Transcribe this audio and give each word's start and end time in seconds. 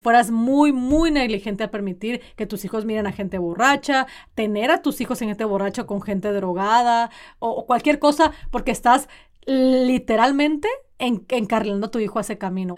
fueras 0.00 0.30
muy, 0.30 0.72
muy 0.72 1.10
negligente 1.10 1.64
a 1.64 1.70
permitir 1.70 2.20
que 2.36 2.46
tus 2.46 2.64
hijos 2.64 2.84
miren 2.84 3.06
a 3.06 3.12
gente 3.12 3.38
borracha, 3.38 4.06
tener 4.34 4.70
a 4.70 4.82
tus 4.82 5.00
hijos 5.00 5.20
en 5.22 5.28
gente 5.28 5.44
borracha 5.44 5.84
con 5.84 6.00
gente 6.00 6.32
drogada 6.32 7.10
o, 7.38 7.66
cualquier 7.66 7.98
cosa, 7.98 8.32
porque 8.50 8.70
estás 8.70 9.08
literalmente 9.46 10.68
encarrilando 10.98 11.86
a 11.86 11.90
tu 11.90 11.98
hijo 11.98 12.18
a 12.18 12.22
ese 12.22 12.38
camino. 12.38 12.74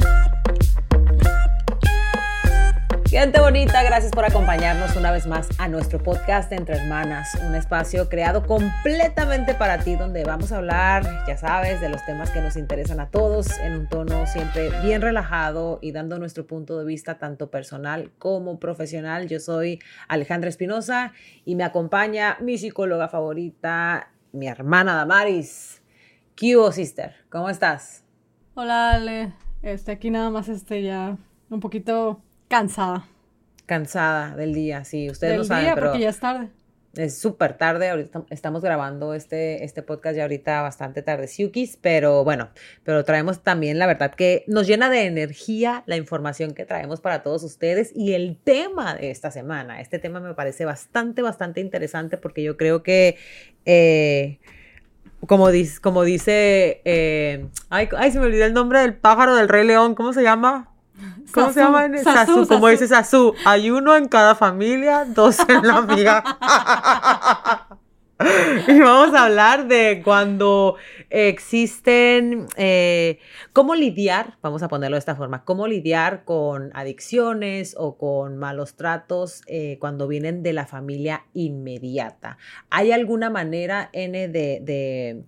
Gente 3.13 3.41
bonita, 3.41 3.83
gracias 3.83 4.11
por 4.11 4.25
acompañarnos 4.25 4.97
una 4.97 5.13
vez 5.13 5.27
más 5.27 5.47
a 5.61 5.69
nuestro 5.69 6.03
podcast 6.03 6.51
Entre 6.51 6.77
Hermanas, 6.77 7.39
un 7.47 7.55
espacio 7.55 8.09
creado 8.09 8.47
completamente 8.47 9.53
para 9.53 9.85
ti 9.85 9.97
donde 9.97 10.25
vamos 10.25 10.51
a 10.51 10.57
hablar, 10.57 11.05
ya 11.29 11.37
sabes, 11.37 11.83
de 11.83 11.91
los 11.91 12.03
temas 12.07 12.31
que 12.31 12.41
nos 12.41 12.57
interesan 12.57 13.01
a 13.01 13.11
todos 13.11 13.59
en 13.59 13.75
un 13.75 13.87
tono 13.87 14.27
siempre 14.27 14.71
bien 14.83 15.03
relajado 15.03 15.79
y 15.83 15.93
dando 15.93 16.19
nuestro 16.19 16.47
punto 16.47 16.79
de 16.79 16.87
vista 16.87 17.19
tanto 17.19 17.51
personal 17.51 18.11
como 18.19 18.59
profesional. 18.59 19.29
Yo 19.29 19.41
soy 19.41 19.79
Alejandra 20.09 20.49
Espinosa 20.49 21.13
y 21.45 21.55
me 21.55 21.65
acompaña 21.65 22.39
mi 22.41 22.57
psicóloga 22.57 23.09
favorita, 23.09 24.11
mi 24.33 24.47
hermana 24.47 24.95
Damaris. 24.95 25.83
¿Qué 26.35 26.57
sister? 26.73 27.15
¿Cómo 27.29 27.51
estás? 27.51 28.05
Hola, 28.55 28.93
Ale. 28.93 29.35
Este, 29.61 29.93
aquí 29.93 30.11
nada 30.11 30.31
más 30.31 30.49
este 30.49 30.83
ya 30.83 31.19
un 31.51 31.61
poquito 31.61 32.23
Cansada. 32.53 33.07
Cansada 33.65 34.37
del 34.37 34.53
día, 34.53 34.85
sí, 34.85 35.09
ustedes 35.09 35.39
lo 35.39 35.45
saben. 35.45 35.65
Día 35.65 35.75
porque 35.75 36.01
ya 36.01 36.11
es 36.11 36.21
tarde. 36.21 36.51
Es 36.95 37.17
súper 37.17 37.57
tarde, 37.57 37.89
ahorita 37.89 38.27
estamos 38.29 38.61
grabando 38.61 39.15
este, 39.15 39.65
este 39.65 39.81
podcast 39.81 40.19
ya 40.19 40.25
ahorita 40.25 40.61
bastante 40.61 41.01
tarde, 41.01 41.29
Siukis, 41.29 41.79
pero 41.81 42.25
bueno, 42.25 42.51
pero 42.85 43.07
traemos 43.07 43.43
también 43.43 43.79
la 43.79 43.87
verdad 43.87 44.15
que 44.15 44.45
nos 44.49 44.67
llena 44.67 44.91
de 44.91 45.07
energía 45.07 45.83
la 45.87 45.97
información 45.97 46.53
que 46.53 46.67
traemos 46.67 47.01
para 47.01 47.23
todos 47.23 47.43
ustedes 47.43 47.91
y 47.97 48.13
el 48.13 48.37
tema 48.37 48.97
de 48.97 49.11
esta 49.11 49.31
semana. 49.31 49.81
Este 49.81 49.99
tema 49.99 50.21
me 50.21 50.35
parece 50.35 50.67
bastante, 50.67 51.23
bastante 51.23 51.63
interesante 51.63 52.19
porque 52.19 52.43
yo 52.43 52.59
creo 52.59 52.83
que... 52.83 53.17
Eh, 53.65 54.41
como 55.27 55.51
dice, 55.53 55.81
como 55.81 56.03
dice 56.03 56.83
eh, 56.85 57.47
ay, 57.71 57.89
ay, 57.97 58.11
se 58.11 58.19
me 58.19 58.27
olvidó 58.27 58.45
el 58.45 58.53
nombre 58.53 58.81
del 58.81 58.95
pájaro 58.95 59.37
del 59.37 59.49
Rey 59.49 59.65
León, 59.65 59.95
¿cómo 59.95 60.13
se 60.13 60.23
llama? 60.23 60.72
¿Cómo 61.33 61.53
se 61.53 61.61
llama? 61.61 61.89
Sasu, 62.03 62.47
como 62.47 62.69
dice 62.69 62.89
Sasu, 62.89 63.35
hay 63.45 63.71
uno 63.71 63.97
en 63.97 64.09
cada 64.09 64.35
familia, 64.35 65.05
dos 65.05 65.39
en 65.49 65.67
la 65.67 65.83
mía. 65.83 66.23
y 68.69 68.81
vamos 68.81 69.15
a 69.15 69.27
hablar 69.27 69.69
de 69.69 70.03
cuando 70.05 70.77
existen, 71.11 72.47
eh, 72.57 73.19
cómo 73.53 73.75
lidiar, 73.75 74.39
vamos 74.43 74.63
a 74.63 74.69
ponerlo 74.69 74.97
de 74.97 75.01
esta 75.01 75.17
forma, 75.17 75.45
cómo 75.45 75.67
lidiar 75.67 76.25
con 76.25 76.71
adicciones 76.75 77.75
o 77.79 77.97
con 77.97 78.37
malos 78.37 78.77
tratos 78.77 79.43
eh, 79.47 79.77
cuando 79.81 80.09
vienen 80.09 80.43
de 80.43 80.53
la 80.53 80.67
familia 80.67 81.25
inmediata. 81.35 82.39
¿Hay 82.71 82.93
alguna 82.93 83.31
manera, 83.31 83.91
N, 83.93 84.29
de 84.29 84.61
de, 84.63 85.25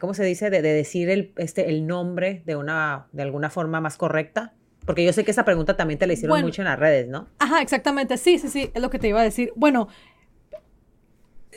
¿cómo 0.00 0.14
se 0.14 0.24
dice? 0.24 0.50
De, 0.50 0.62
decir 0.62 1.10
el, 1.10 1.32
este, 1.36 1.68
el 1.68 1.86
nombre 1.86 2.42
de, 2.46 2.56
una, 2.56 3.06
de 3.12 3.22
alguna 3.22 3.50
forma 3.50 3.80
más 3.80 3.96
correcta? 3.96 4.54
Porque 4.86 5.04
yo 5.04 5.12
sé 5.12 5.24
que 5.24 5.30
esa 5.30 5.44
pregunta 5.44 5.76
también 5.76 5.98
te 5.98 6.06
la 6.06 6.12
hicieron 6.12 6.40
mucho 6.42 6.62
en 6.62 6.66
las 6.66 6.78
redes, 6.78 7.08
¿no? 7.08 7.26
Ajá, 7.38 7.62
exactamente. 7.62 8.16
Sí, 8.16 8.38
sí, 8.38 8.48
sí, 8.48 8.70
es 8.74 8.82
lo 8.82 8.90
que 8.90 8.98
te 8.98 9.08
iba 9.08 9.20
a 9.20 9.24
decir. 9.24 9.52
Bueno, 9.56 9.88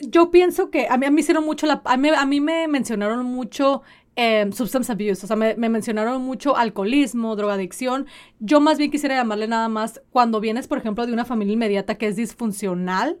yo 0.00 0.30
pienso 0.30 0.70
que 0.70 0.86
a 0.88 0.96
mí, 0.96 1.06
a 1.06 1.10
mí 1.10 1.20
hicieron 1.20 1.44
mucho, 1.44 1.66
la, 1.66 1.82
a, 1.84 1.96
mí, 1.96 2.40
me 2.40 2.68
mencionaron 2.68 3.24
mucho 3.26 3.82
eh, 4.16 4.48
substance 4.52 4.90
abuse, 4.90 5.24
o 5.24 5.26
sea, 5.26 5.36
me, 5.36 5.54
me, 5.56 5.68
mencionaron 5.68 6.22
mucho 6.22 6.56
alcoholismo, 6.56 7.36
drogadicción. 7.36 8.06
Yo 8.40 8.60
más 8.60 8.78
bien 8.78 8.90
quisiera 8.90 9.16
llamarle 9.16 9.46
nada 9.46 9.68
más 9.68 10.00
cuando 10.10 10.40
vienes, 10.40 10.66
por 10.66 10.78
ejemplo, 10.78 11.06
de 11.06 11.12
una 11.12 11.24
familia 11.24 11.54
inmediata 11.54 11.96
que 11.96 12.06
es 12.06 12.16
disfuncional, 12.16 13.18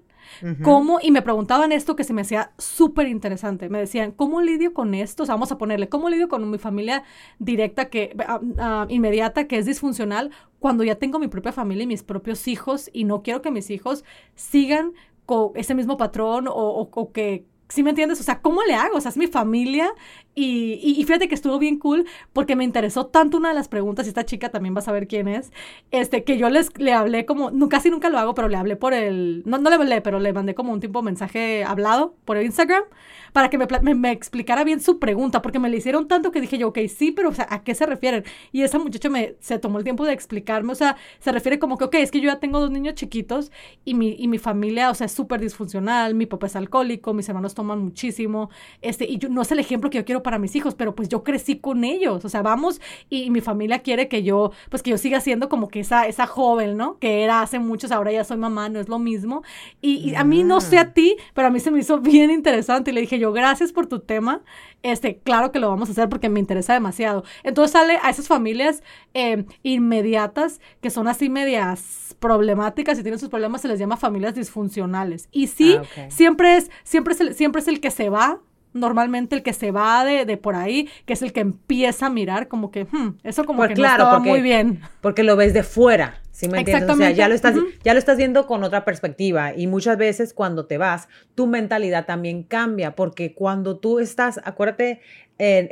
¿Cómo? 0.62 0.98
Y 1.02 1.10
me 1.10 1.22
preguntaban 1.22 1.72
esto 1.72 1.96
que 1.96 2.04
se 2.04 2.12
me 2.12 2.22
hacía 2.22 2.52
súper 2.58 3.08
interesante. 3.08 3.68
Me 3.68 3.78
decían, 3.78 4.12
¿cómo 4.12 4.40
lidio 4.40 4.72
con 4.72 4.94
esto? 4.94 5.22
O 5.22 5.26
sea, 5.26 5.34
vamos 5.34 5.52
a 5.52 5.58
ponerle, 5.58 5.88
¿cómo 5.88 6.08
lidio 6.08 6.28
con 6.28 6.48
mi 6.50 6.58
familia 6.58 7.04
directa, 7.38 7.88
que, 7.88 8.16
ah, 8.26 8.40
ah, 8.58 8.86
inmediata, 8.88 9.46
que 9.46 9.58
es 9.58 9.66
disfuncional, 9.66 10.30
cuando 10.58 10.84
ya 10.84 10.96
tengo 10.96 11.18
mi 11.18 11.28
propia 11.28 11.52
familia 11.52 11.84
y 11.84 11.88
mis 11.88 12.02
propios 12.02 12.48
hijos 12.48 12.90
y 12.92 13.04
no 13.04 13.22
quiero 13.22 13.42
que 13.42 13.50
mis 13.50 13.70
hijos 13.70 14.04
sigan 14.34 14.92
con 15.26 15.50
ese 15.54 15.74
mismo 15.74 15.96
patrón 15.96 16.48
o, 16.48 16.52
o 16.52 17.12
que 17.12 17.46
¿Sí 17.68 17.82
me 17.82 17.90
entiendes? 17.90 18.18
O 18.20 18.22
sea, 18.22 18.40
¿cómo 18.40 18.62
le 18.62 18.74
hago? 18.74 18.96
O 18.96 19.00
sea, 19.00 19.10
es 19.10 19.18
mi 19.18 19.26
familia 19.26 19.92
y, 20.38 21.00
y, 21.00 21.04
fíjate 21.04 21.28
que 21.28 21.34
estuvo 21.34 21.58
bien 21.58 21.78
cool 21.78 22.06
porque 22.32 22.54
me 22.54 22.64
interesó 22.64 23.06
tanto 23.06 23.38
una 23.38 23.48
de 23.48 23.54
las 23.54 23.68
preguntas 23.68 24.06
y 24.06 24.10
esta 24.10 24.24
chica 24.24 24.50
también 24.50 24.74
va 24.74 24.78
a 24.78 24.82
saber 24.82 25.08
quién 25.08 25.26
es, 25.26 25.50
este, 25.90 26.24
que 26.24 26.38
yo 26.38 26.48
les, 26.48 26.76
le 26.78 26.92
hablé 26.92 27.26
como, 27.26 27.50
no, 27.50 27.68
casi 27.68 27.90
nunca 27.90 28.08
lo 28.08 28.18
hago, 28.18 28.34
pero 28.34 28.48
le 28.48 28.56
hablé 28.56 28.76
por 28.76 28.94
el, 28.94 29.42
no, 29.46 29.58
no 29.58 29.68
le 29.68 29.76
hablé, 29.76 30.00
pero 30.00 30.20
le 30.20 30.32
mandé 30.32 30.54
como 30.54 30.72
un 30.72 30.80
tipo 30.80 31.02
mensaje 31.02 31.64
hablado 31.64 32.14
por 32.24 32.36
el 32.36 32.46
Instagram 32.46 32.84
para 33.32 33.50
que 33.50 33.58
me, 33.58 33.94
me, 33.94 34.10
explicara 34.10 34.64
bien 34.64 34.80
su 34.80 34.98
pregunta, 34.98 35.42
porque 35.42 35.58
me 35.58 35.68
le 35.68 35.76
hicieron 35.76 36.08
tanto 36.08 36.30
que 36.30 36.40
dije 36.40 36.58
yo, 36.58 36.68
ok, 36.68 36.78
sí, 36.88 37.12
pero 37.12 37.30
o 37.30 37.34
sea, 37.34 37.46
¿a 37.50 37.62
qué 37.62 37.74
se 37.74 37.86
refieren? 37.86 38.24
Y 38.52 38.62
esa 38.62 38.78
muchacha 38.78 39.08
me, 39.08 39.36
se 39.40 39.58
tomó 39.58 39.78
el 39.78 39.84
tiempo 39.84 40.04
de 40.04 40.12
explicarme, 40.12 40.72
o 40.72 40.74
sea, 40.74 40.96
se 41.18 41.32
refiere 41.32 41.58
como 41.58 41.78
que, 41.78 41.84
ok, 41.84 41.94
es 41.96 42.10
que 42.10 42.20
yo 42.20 42.30
ya 42.30 42.40
tengo 42.40 42.60
dos 42.60 42.70
niños 42.70 42.94
chiquitos 42.94 43.52
y 43.84 43.94
mi, 43.94 44.16
y 44.18 44.28
mi 44.28 44.38
familia, 44.38 44.90
o 44.90 44.94
sea, 44.94 45.06
es 45.06 45.12
súper 45.12 45.40
disfuncional, 45.40 46.14
mi 46.14 46.26
papá 46.26 46.46
es 46.46 46.56
alcohólico, 46.56 47.14
mis 47.14 47.28
hermanos 47.28 47.54
toman 47.54 47.80
muchísimo, 47.80 48.50
este, 48.82 49.04
y 49.04 49.18
yo, 49.18 49.28
no 49.28 49.42
es 49.42 49.52
el 49.52 49.58
ejemplo 49.58 49.90
que 49.90 49.98
yo 49.98 50.04
quiero 50.04 50.22
para 50.28 50.38
mis 50.38 50.54
hijos, 50.56 50.74
pero 50.74 50.94
pues 50.94 51.08
yo 51.08 51.24
crecí 51.24 51.56
con 51.56 51.84
ellos, 51.84 52.22
o 52.22 52.28
sea, 52.28 52.42
vamos 52.42 52.82
y, 53.08 53.30
mi 53.30 53.40
familia 53.40 53.78
quiere 53.78 54.08
que 54.08 54.22
yo, 54.22 54.52
pues 54.68 54.82
que 54.82 54.90
yo 54.90 54.98
siga 54.98 55.22
siendo 55.22 55.48
como 55.48 55.68
que 55.68 55.80
esa, 55.80 56.06
esa 56.06 56.26
joven, 56.26 56.76
¿no? 56.76 56.98
Que 56.98 57.24
era 57.24 57.40
hace 57.40 57.58
muchos, 57.58 57.92
ahora 57.92 58.12
ya 58.12 58.24
soy 58.24 58.36
mamá, 58.36 58.68
no 58.68 58.78
es 58.78 58.90
lo 58.90 58.98
mismo. 58.98 59.42
Y, 59.80 60.14
a 60.16 60.24
mí, 60.24 60.44
no 60.44 60.60
sé 60.60 60.78
a 60.78 60.92
ti, 60.92 61.16
pero 61.32 61.48
a 61.48 61.50
mí 61.50 61.60
se 61.60 61.70
me 61.70 61.78
hizo 61.78 61.98
bien 62.00 62.30
interesante 62.30 62.90
y 62.90 62.94
le 62.94 63.00
dije 63.00 63.18
yo, 63.18 63.32
gracias 63.32 63.72
por 63.72 63.86
tu 63.86 64.00
tema, 64.00 64.42
este, 64.82 65.16
claro 65.16 65.50
que 65.50 65.60
lo 65.60 65.70
vamos 65.70 65.88
a 65.88 65.92
hacer 65.92 66.10
porque 66.10 66.28
me 66.28 66.40
interesa 66.40 66.74
demasiado. 66.74 67.24
Entonces 67.42 67.72
sale 67.72 67.98
a 68.02 68.10
esas 68.10 68.28
familias 68.28 68.82
eh, 69.14 69.46
inmediatas 69.62 70.60
que 70.82 70.90
son 70.90 71.08
así 71.08 71.30
medias 71.30 72.16
problemáticas 72.18 72.98
y 72.98 73.02
tienen 73.02 73.18
sus 73.18 73.30
problemas, 73.30 73.62
se 73.62 73.68
les 73.68 73.78
llama 73.78 73.96
familias 73.96 74.34
disfuncionales. 74.34 75.30
Y 75.32 75.46
sí, 75.46 75.78
ah, 75.78 76.10
siempre, 76.10 76.58
es, 76.58 76.70
siempre, 76.84 77.14
es 77.14 77.20
el, 77.22 77.34
siempre 77.34 77.62
es 77.62 77.68
el 77.68 77.80
que 77.80 77.90
se 77.90 78.10
va 78.10 78.42
normalmente 78.72 79.36
el 79.36 79.42
que 79.42 79.52
se 79.52 79.70
va 79.70 80.04
de, 80.04 80.24
de, 80.24 80.36
por 80.36 80.54
ahí, 80.54 80.88
que 81.06 81.12
es 81.12 81.22
el 81.22 81.32
que 81.32 81.40
empieza 81.40 82.06
a 82.06 82.10
mirar 82.10 82.48
como 82.48 82.70
que, 82.70 82.84
hmm, 82.84 83.18
eso 83.24 83.44
como 83.44 83.58
pues 83.58 83.68
que 83.70 83.74
claro, 83.74 84.04
no 84.04 84.10
estaba 84.10 84.18
muy 84.24 84.40
bien. 84.40 84.80
Porque 85.00 85.22
lo 85.22 85.36
ves 85.36 85.54
de 85.54 85.62
fuera, 85.62 86.20
¿sí 86.30 86.48
me 86.48 86.58
entiendes? 86.58 86.88
O 86.88 86.96
sea, 86.96 87.10
ya 87.10 87.28
lo, 87.28 87.34
estás, 87.34 87.54
ya 87.84 87.92
lo 87.92 87.98
estás 87.98 88.16
viendo 88.16 88.46
con 88.46 88.64
otra 88.64 88.84
perspectiva 88.84 89.54
y 89.54 89.66
muchas 89.66 89.98
veces 89.98 90.34
cuando 90.34 90.66
te 90.66 90.78
vas, 90.78 91.08
tu 91.34 91.46
mentalidad 91.46 92.06
también 92.06 92.42
cambia, 92.42 92.94
porque 92.94 93.34
cuando 93.34 93.78
tú 93.78 93.98
estás, 93.98 94.40
acuérdate, 94.44 95.00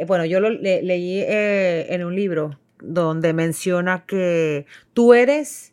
bueno, 0.06 0.24
yo 0.24 0.40
lo 0.40 0.50
leí 0.50 1.20
eh, 1.20 1.86
en 1.90 2.04
un 2.04 2.14
libro 2.14 2.58
donde 2.80 3.32
menciona 3.32 4.04
que 4.06 4.66
tú 4.92 5.14
eres 5.14 5.72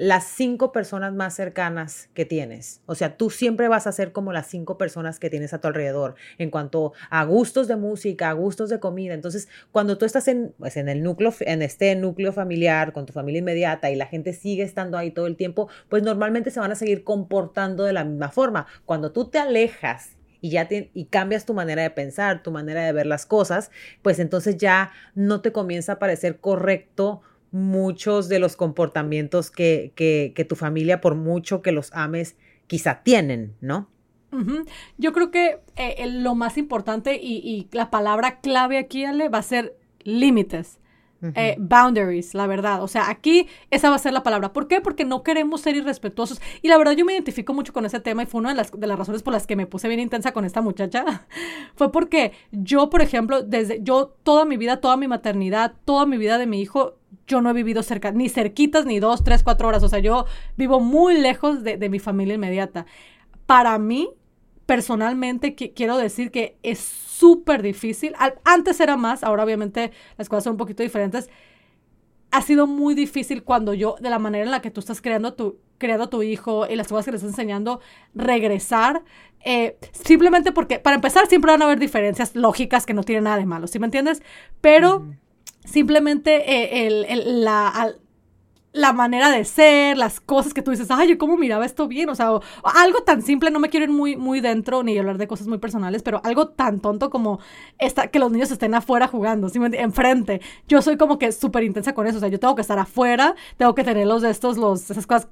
las 0.00 0.24
cinco 0.24 0.72
personas 0.72 1.12
más 1.12 1.34
cercanas 1.34 2.08
que 2.14 2.24
tienes. 2.24 2.80
O 2.86 2.94
sea, 2.94 3.18
tú 3.18 3.28
siempre 3.28 3.68
vas 3.68 3.86
a 3.86 3.92
ser 3.92 4.12
como 4.12 4.32
las 4.32 4.46
cinco 4.46 4.78
personas 4.78 5.18
que 5.18 5.28
tienes 5.28 5.52
a 5.52 5.60
tu 5.60 5.68
alrededor 5.68 6.14
en 6.38 6.48
cuanto 6.48 6.94
a 7.10 7.22
gustos 7.24 7.68
de 7.68 7.76
música, 7.76 8.30
a 8.30 8.32
gustos 8.32 8.70
de 8.70 8.80
comida. 8.80 9.12
Entonces, 9.12 9.50
cuando 9.72 9.98
tú 9.98 10.06
estás 10.06 10.26
en, 10.28 10.54
pues, 10.58 10.78
en 10.78 10.88
el 10.88 11.02
núcleo, 11.02 11.34
en 11.40 11.60
este 11.60 11.94
núcleo 11.96 12.32
familiar, 12.32 12.94
con 12.94 13.04
tu 13.04 13.12
familia 13.12 13.40
inmediata 13.40 13.90
y 13.90 13.94
la 13.94 14.06
gente 14.06 14.32
sigue 14.32 14.62
estando 14.62 14.96
ahí 14.96 15.10
todo 15.10 15.26
el 15.26 15.36
tiempo, 15.36 15.68
pues 15.90 16.02
normalmente 16.02 16.50
se 16.50 16.60
van 16.60 16.72
a 16.72 16.76
seguir 16.76 17.04
comportando 17.04 17.84
de 17.84 17.92
la 17.92 18.04
misma 18.04 18.30
forma. 18.30 18.66
Cuando 18.86 19.12
tú 19.12 19.28
te 19.28 19.38
alejas 19.38 20.16
y 20.40 20.48
ya 20.48 20.66
y 20.70 21.04
cambias 21.10 21.44
tu 21.44 21.52
manera 21.52 21.82
de 21.82 21.90
pensar, 21.90 22.42
tu 22.42 22.50
manera 22.52 22.86
de 22.86 22.92
ver 22.92 23.04
las 23.04 23.26
cosas, 23.26 23.70
pues 24.00 24.18
entonces 24.18 24.56
ya 24.56 24.92
no 25.14 25.42
te 25.42 25.52
comienza 25.52 25.92
a 25.92 25.98
parecer 25.98 26.40
correcto 26.40 27.20
muchos 27.52 28.28
de 28.28 28.38
los 28.38 28.56
comportamientos 28.56 29.50
que, 29.50 29.92
que, 29.94 30.44
tu 30.44 30.56
familia, 30.56 31.00
por 31.00 31.14
mucho 31.14 31.62
que 31.62 31.72
los 31.72 31.92
ames, 31.92 32.36
quizá 32.66 33.02
tienen, 33.02 33.54
¿no? 33.60 33.88
Yo 34.96 35.12
creo 35.12 35.32
que 35.32 35.58
eh, 35.74 36.06
lo 36.06 36.36
más 36.36 36.56
importante 36.56 37.18
y, 37.20 37.38
y, 37.38 37.68
la 37.72 37.90
palabra 37.90 38.38
clave 38.40 38.78
aquí, 38.78 39.04
Ale, 39.04 39.28
va 39.28 39.38
a 39.38 39.42
ser 39.42 39.76
límites. 40.04 40.80
Eh, 41.34 41.56
boundaries, 41.58 42.34
la 42.34 42.46
verdad. 42.46 42.82
O 42.82 42.88
sea, 42.88 43.10
aquí 43.10 43.46
esa 43.70 43.90
va 43.90 43.96
a 43.96 43.98
ser 43.98 44.12
la 44.12 44.22
palabra. 44.22 44.52
¿Por 44.52 44.68
qué? 44.68 44.80
Porque 44.80 45.04
no 45.04 45.22
queremos 45.22 45.60
ser 45.60 45.76
irrespetuosos. 45.76 46.40
Y 46.62 46.68
la 46.68 46.78
verdad 46.78 46.92
yo 46.92 47.04
me 47.04 47.12
identifico 47.12 47.52
mucho 47.52 47.72
con 47.72 47.84
ese 47.84 48.00
tema 48.00 48.22
y 48.22 48.26
fue 48.26 48.40
una 48.40 48.50
de 48.50 48.54
las, 48.54 48.70
de 48.72 48.86
las 48.86 48.98
razones 48.98 49.22
por 49.22 49.32
las 49.32 49.46
que 49.46 49.56
me 49.56 49.66
puse 49.66 49.88
bien 49.88 50.00
intensa 50.00 50.32
con 50.32 50.44
esta 50.44 50.62
muchacha. 50.62 51.26
fue 51.74 51.92
porque 51.92 52.32
yo, 52.52 52.88
por 52.88 53.02
ejemplo, 53.02 53.42
desde 53.42 53.82
yo 53.82 54.14
toda 54.22 54.44
mi 54.44 54.56
vida, 54.56 54.80
toda 54.80 54.96
mi 54.96 55.08
maternidad, 55.08 55.74
toda 55.84 56.06
mi 56.06 56.16
vida 56.16 56.38
de 56.38 56.46
mi 56.46 56.60
hijo, 56.62 56.96
yo 57.30 57.40
no 57.40 57.50
he 57.50 57.52
vivido 57.52 57.82
cerca, 57.82 58.10
ni 58.10 58.28
cerquitas, 58.28 58.84
ni 58.84 58.98
dos, 58.98 59.22
tres, 59.22 59.42
cuatro 59.42 59.68
horas. 59.68 59.82
O 59.82 59.88
sea, 59.88 60.00
yo 60.00 60.26
vivo 60.56 60.80
muy 60.80 61.18
lejos 61.18 61.62
de, 61.62 61.88
mi 61.88 61.98
familia 61.98 62.34
inmediata. 62.34 62.86
Para 63.46 63.78
mí, 63.78 64.10
personalmente, 64.66 65.54
quiero 65.54 65.96
decir 65.96 66.30
que 66.30 66.58
es 66.62 66.80
súper 66.80 67.62
difícil. 67.62 68.14
antes 68.44 68.80
era 68.80 68.96
más, 68.96 69.22
ahora 69.22 69.44
obviamente 69.44 69.92
las 70.18 70.28
cosas 70.28 70.44
son 70.44 70.52
un 70.52 70.56
poquito 70.58 70.82
diferentes. 70.82 71.30
ha 72.32 72.42
sido 72.42 72.66
muy 72.66 72.94
difícil 72.94 73.42
cuando 73.42 73.74
yo, 73.74 73.96
de 74.00 74.10
la 74.10 74.18
manera 74.18 74.44
en 74.44 74.50
la 74.50 74.60
que 74.60 74.70
tú 74.70 74.80
estás 74.80 75.00
creando 75.00 75.34
tu, 75.34 75.58
creando 75.78 76.08
tu 76.08 76.22
hijo 76.22 76.66
y 76.68 76.76
las 76.76 76.88
cosas 76.88 77.04
que 77.04 77.10
le 77.12 77.16
estás 77.16 77.30
enseñando, 77.30 77.80
regresar. 78.14 79.02
Eh, 79.44 79.78
simplemente 79.92 80.52
porque, 80.52 80.78
para 80.78 80.96
empezar, 80.96 81.26
siempre 81.26 81.50
van 81.50 81.62
a 81.62 81.64
haber 81.64 81.78
diferencias 81.78 82.34
lógicas 82.34 82.86
que 82.86 82.94
no 82.94 83.02
tienen 83.02 83.24
nada 83.24 83.38
de 83.38 83.46
malo, 83.46 83.66
¿sí 83.66 83.78
me 83.78 83.86
entiendes? 83.86 84.22
Pero 84.60 85.06
simplemente 85.64 86.50
eh, 86.50 86.86
el, 86.86 87.04
el, 87.06 87.44
la, 87.44 87.94
la 88.72 88.92
manera 88.92 89.30
de 89.30 89.44
ser, 89.44 89.96
las 89.96 90.20
cosas 90.20 90.54
que 90.54 90.62
tú 90.62 90.70
dices, 90.70 90.88
ay, 90.90 91.08
yo 91.08 91.18
cómo 91.18 91.36
miraba 91.36 91.64
esto 91.64 91.88
bien, 91.88 92.08
o 92.08 92.14
sea, 92.14 92.30
algo 92.62 93.02
tan 93.04 93.22
simple, 93.22 93.50
no 93.50 93.58
me 93.58 93.68
quiero 93.68 93.84
ir 93.84 93.90
muy, 93.90 94.16
muy 94.16 94.40
dentro 94.40 94.82
ni 94.82 94.96
hablar 94.96 95.18
de 95.18 95.26
cosas 95.26 95.48
muy 95.48 95.58
personales, 95.58 96.02
pero 96.02 96.20
algo 96.24 96.48
tan 96.48 96.80
tonto 96.80 97.10
como 97.10 97.40
esta, 97.78 98.08
que 98.08 98.20
los 98.20 98.30
niños 98.30 98.50
estén 98.50 98.74
afuera 98.74 99.08
jugando, 99.08 99.50
enfrente. 99.72 100.40
Yo 100.68 100.82
soy 100.82 100.96
como 100.96 101.18
que 101.18 101.32
súper 101.32 101.64
intensa 101.64 101.94
con 101.94 102.06
eso, 102.06 102.18
o 102.18 102.20
sea, 102.20 102.28
yo 102.28 102.38
tengo 102.38 102.54
que 102.54 102.62
estar 102.62 102.78
afuera, 102.78 103.34
tengo 103.56 103.74
que 103.74 103.82
tener 103.82 104.06
los 104.06 104.22
de 104.22 104.30
estos, 104.30 104.56
los, 104.56 104.90
esas 104.90 105.06
cosas, 105.06 105.28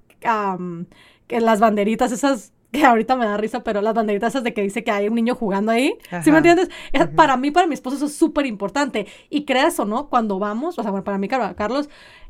que 1.29 1.41
las 1.41 1.61
banderitas, 1.61 2.11
esas 2.11 2.53
que 2.73 2.85
ahorita 2.85 3.17
me 3.17 3.25
da 3.25 3.37
risa, 3.37 3.65
pero 3.65 3.81
las 3.81 3.95
banderitas 3.95 4.33
esas 4.33 4.45
de 4.45 4.53
que 4.53 4.63
dice 4.63 4.85
que 4.85 4.91
hay 4.91 5.09
un 5.09 5.15
niño 5.15 5.35
jugando 5.35 5.73
ahí, 5.73 5.95
¿sí 6.23 6.31
me 6.31 6.39
entiendes? 6.39 6.69
Para 7.17 7.37
mí, 7.37 7.51
para 7.51 7.67
mi 7.67 7.75
esposo, 7.75 7.97
eso 7.97 8.07
es 8.07 8.15
súper 8.15 8.47
importante. 8.47 9.07
Y 9.31 9.45
creas 9.45 9.79
o 9.81 9.85
no, 9.85 10.09
cuando 10.09 10.39
vamos, 10.39 10.79
o 10.79 10.83
sea, 10.83 10.91
bueno, 10.91 11.05
para 11.05 11.19
mí, 11.19 11.29
Carlos, 11.29 11.89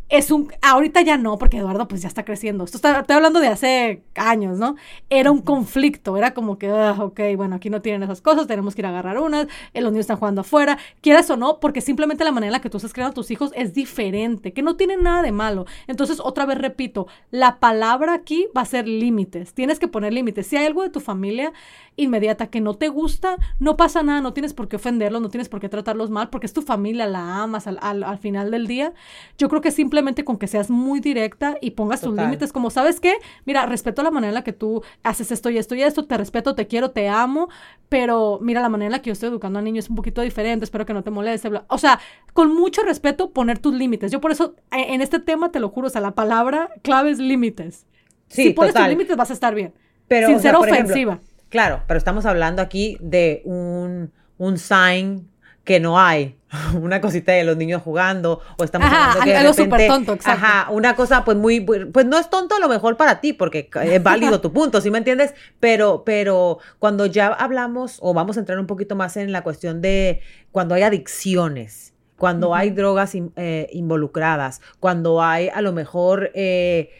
es 0.08 0.31
un, 0.31 0.50
ahorita 0.62 1.02
ya 1.02 1.19
no, 1.19 1.37
porque 1.37 1.58
Eduardo 1.58 1.87
pues 1.87 2.00
ya 2.00 2.08
está 2.08 2.25
creciendo. 2.25 2.64
Esto 2.64 2.78
está, 2.78 3.00
estoy 3.00 3.16
hablando 3.16 3.40
de 3.40 3.49
hace 3.49 4.02
años, 4.14 4.58
¿no? 4.58 4.76
Era 5.10 5.31
un 5.31 5.43
conflicto, 5.43 6.16
era 6.16 6.32
como 6.32 6.58
que, 6.58 6.70
ah, 6.70 6.96
ok, 6.99 7.20
bueno, 7.37 7.56
aquí 7.56 7.69
no 7.69 7.82
tienen 7.82 8.02
esas 8.02 8.22
cosas, 8.22 8.46
tenemos 8.46 8.75
que 8.75 8.81
ir 8.81 8.87
a 8.87 8.88
agarrar 8.88 9.19
unas, 9.19 9.49
eh, 9.75 9.82
los 9.82 9.93
niños 9.93 10.05
están 10.05 10.16
jugando 10.16 10.40
afuera, 10.40 10.78
quieras 11.02 11.28
o 11.28 11.37
no, 11.37 11.60
porque 11.60 11.82
simplemente 11.82 12.25
la 12.25 12.32
manera 12.32 12.49
en 12.49 12.52
la 12.52 12.60
que 12.60 12.70
tú 12.70 12.78
estás 12.78 12.94
creando 12.94 13.10
a 13.10 13.14
tus 13.14 13.31
hijos 13.31 13.52
es 13.55 13.75
diferente, 13.75 14.55
que 14.55 14.62
no 14.62 14.76
tiene 14.76 14.96
nada 14.96 15.20
de 15.20 15.32
malo. 15.32 15.66
Entonces, 15.87 16.20
otra 16.25 16.46
vez 16.46 16.56
repito, 16.56 17.06
la 17.31 17.58
palabra 17.58 18.14
aquí 18.14 18.46
va 18.56 18.62
a 18.62 18.66
ser 18.66 18.88
límites, 18.88 19.52
tienes 19.52 19.78
que 19.78 19.88
poner 19.88 20.14
límites. 20.14 20.46
Si 20.46 20.56
hay 20.56 20.64
algo 20.64 20.82
de 20.82 20.90
tu 20.90 21.00
familia 21.00 21.52
inmediata 21.96 22.46
que 22.46 22.60
no 22.60 22.75
te 22.75 22.88
gusta, 22.88 23.37
no 23.58 23.76
pasa 23.76 24.02
nada, 24.02 24.22
no 24.22 24.32
tienes 24.32 24.55
por 24.55 24.69
qué 24.69 24.76
ofenderlos, 24.76 25.20
no 25.20 25.28
tienes 25.28 25.49
por 25.50 25.60
qué 25.60 25.69
tratarlos 25.69 26.08
mal, 26.08 26.31
porque 26.31 26.46
es 26.46 26.52
tu 26.52 26.62
familia, 26.62 27.06
la 27.06 27.43
amas 27.43 27.66
al, 27.66 27.78
al, 27.82 28.19
final 28.19 28.50
del 28.50 28.66
día. 28.66 28.94
Yo 29.37 29.49
creo 29.49 29.60
que 29.60 29.70
simplemente 29.70 29.97
con 30.24 30.38
que 30.38 30.46
seas 30.46 30.70
muy 30.70 31.00
directa 31.00 31.56
y 31.60 31.72
pongas 31.72 32.00
tus 32.00 32.14
límites, 32.16 32.52
como, 32.52 32.70
¿sabes 32.70 33.00
qué? 33.00 33.14
Mira, 33.44 33.66
respeto 33.66 34.02
la 34.02 34.10
manera 34.10 34.28
en 34.28 34.34
la 34.34 34.44
que 34.44 34.52
tú 34.52 34.82
haces 35.02 35.30
esto 35.30 35.50
y 35.50 35.58
esto 35.58 35.74
y 35.74 35.82
esto, 35.82 36.06
te 36.06 36.16
respeto, 36.16 36.54
te 36.54 36.66
quiero, 36.66 36.90
te 36.90 37.08
amo, 37.08 37.48
pero 37.88 38.38
mira, 38.40 38.60
la 38.60 38.68
manera 38.68 38.86
en 38.86 38.92
la 38.92 39.02
que 39.02 39.08
yo 39.08 39.12
estoy 39.12 39.28
educando 39.28 39.58
a 39.58 39.62
niños 39.62 39.86
es 39.86 39.90
un 39.90 39.96
poquito 39.96 40.22
diferente, 40.22 40.64
espero 40.64 40.86
que 40.86 40.94
no 40.94 41.02
te 41.02 41.10
moleste. 41.10 41.50
O 41.68 41.78
sea, 41.78 42.00
con 42.32 42.54
mucho 42.54 42.82
respeto 42.82 43.30
poner 43.30 43.58
tus 43.58 43.74
límites. 43.74 44.12
Yo 44.12 44.20
por 44.20 44.30
eso, 44.30 44.54
e, 44.70 44.94
en 44.94 45.00
este 45.00 45.20
tema, 45.20 45.50
te 45.50 45.60
lo 45.60 45.68
juro, 45.68 45.88
o 45.88 45.90
sea, 45.90 46.00
la 46.00 46.12
palabra 46.12 46.70
clave 46.82 47.10
es 47.10 47.18
límites. 47.18 47.86
Sí, 48.28 48.44
si 48.44 48.50
pones 48.50 48.74
tus 48.74 48.86
límites 48.86 49.16
vas 49.16 49.30
a 49.30 49.34
estar 49.34 49.54
bien. 49.54 49.72
Pero, 50.06 50.28
Sin 50.28 50.40
ser 50.40 50.54
ofensiva. 50.54 51.20
Claro, 51.48 51.82
pero 51.86 51.98
estamos 51.98 52.26
hablando 52.26 52.62
aquí 52.62 52.98
de 53.00 53.42
un, 53.44 54.12
un 54.36 54.58
sign 54.58 55.28
que 55.69 55.81
no 55.81 56.00
hay. 56.00 56.35
Una 56.81 57.03
cosita 57.03 57.32
de 57.32 57.44
los 57.44 57.59
niños 57.59 57.82
jugando, 57.82 58.41
o 58.56 58.65
estamos 58.65 58.88
hablando 58.91 59.20
que 59.20 59.31
de 59.32 59.37
algo 59.37 59.53
súper 59.53 59.87
tonto, 59.87 60.15
exacto. 60.15 60.47
Ajá, 60.47 60.70
una 60.70 60.97
cosa 60.97 61.26
pues 61.26 61.37
muy, 61.37 61.61
pues 61.61 62.06
no 62.06 62.19
es 62.19 62.31
tonto 62.31 62.55
a 62.55 62.59
lo 62.59 62.70
mejor 62.70 62.97
para 62.97 63.20
ti, 63.20 63.35
porque 63.35 63.69
es 63.82 64.03
válido 64.03 64.41
tu 64.41 64.50
punto, 64.50 64.81
¿sí 64.81 64.91
me 64.91 64.97
entiendes? 64.97 65.35
Pero, 65.61 66.05
pero 66.06 66.59
cuando 66.79 67.05
ya 67.05 67.26
hablamos, 67.26 67.99
o 68.00 68.15
vamos 68.15 68.38
a 68.38 68.41
entrar 68.41 68.59
un 68.59 68.67
poquito 68.67 68.97
más 68.97 69.19
en 69.19 69.31
la 69.31 69.43
cuestión 69.43 69.82
de 69.82 70.23
cuando 70.53 70.75
hay 70.75 70.85
adicciones, 70.85 71.93
cuando 72.17 72.55
hay 72.55 72.70
drogas 72.70 73.12
eh, 73.15 73.69
involucradas, 73.75 74.62
cuando 74.81 75.23
hay 75.23 75.50
a 75.50 75.61
lo 75.61 75.75
mejor... 75.75 76.31
Eh, 76.32 76.91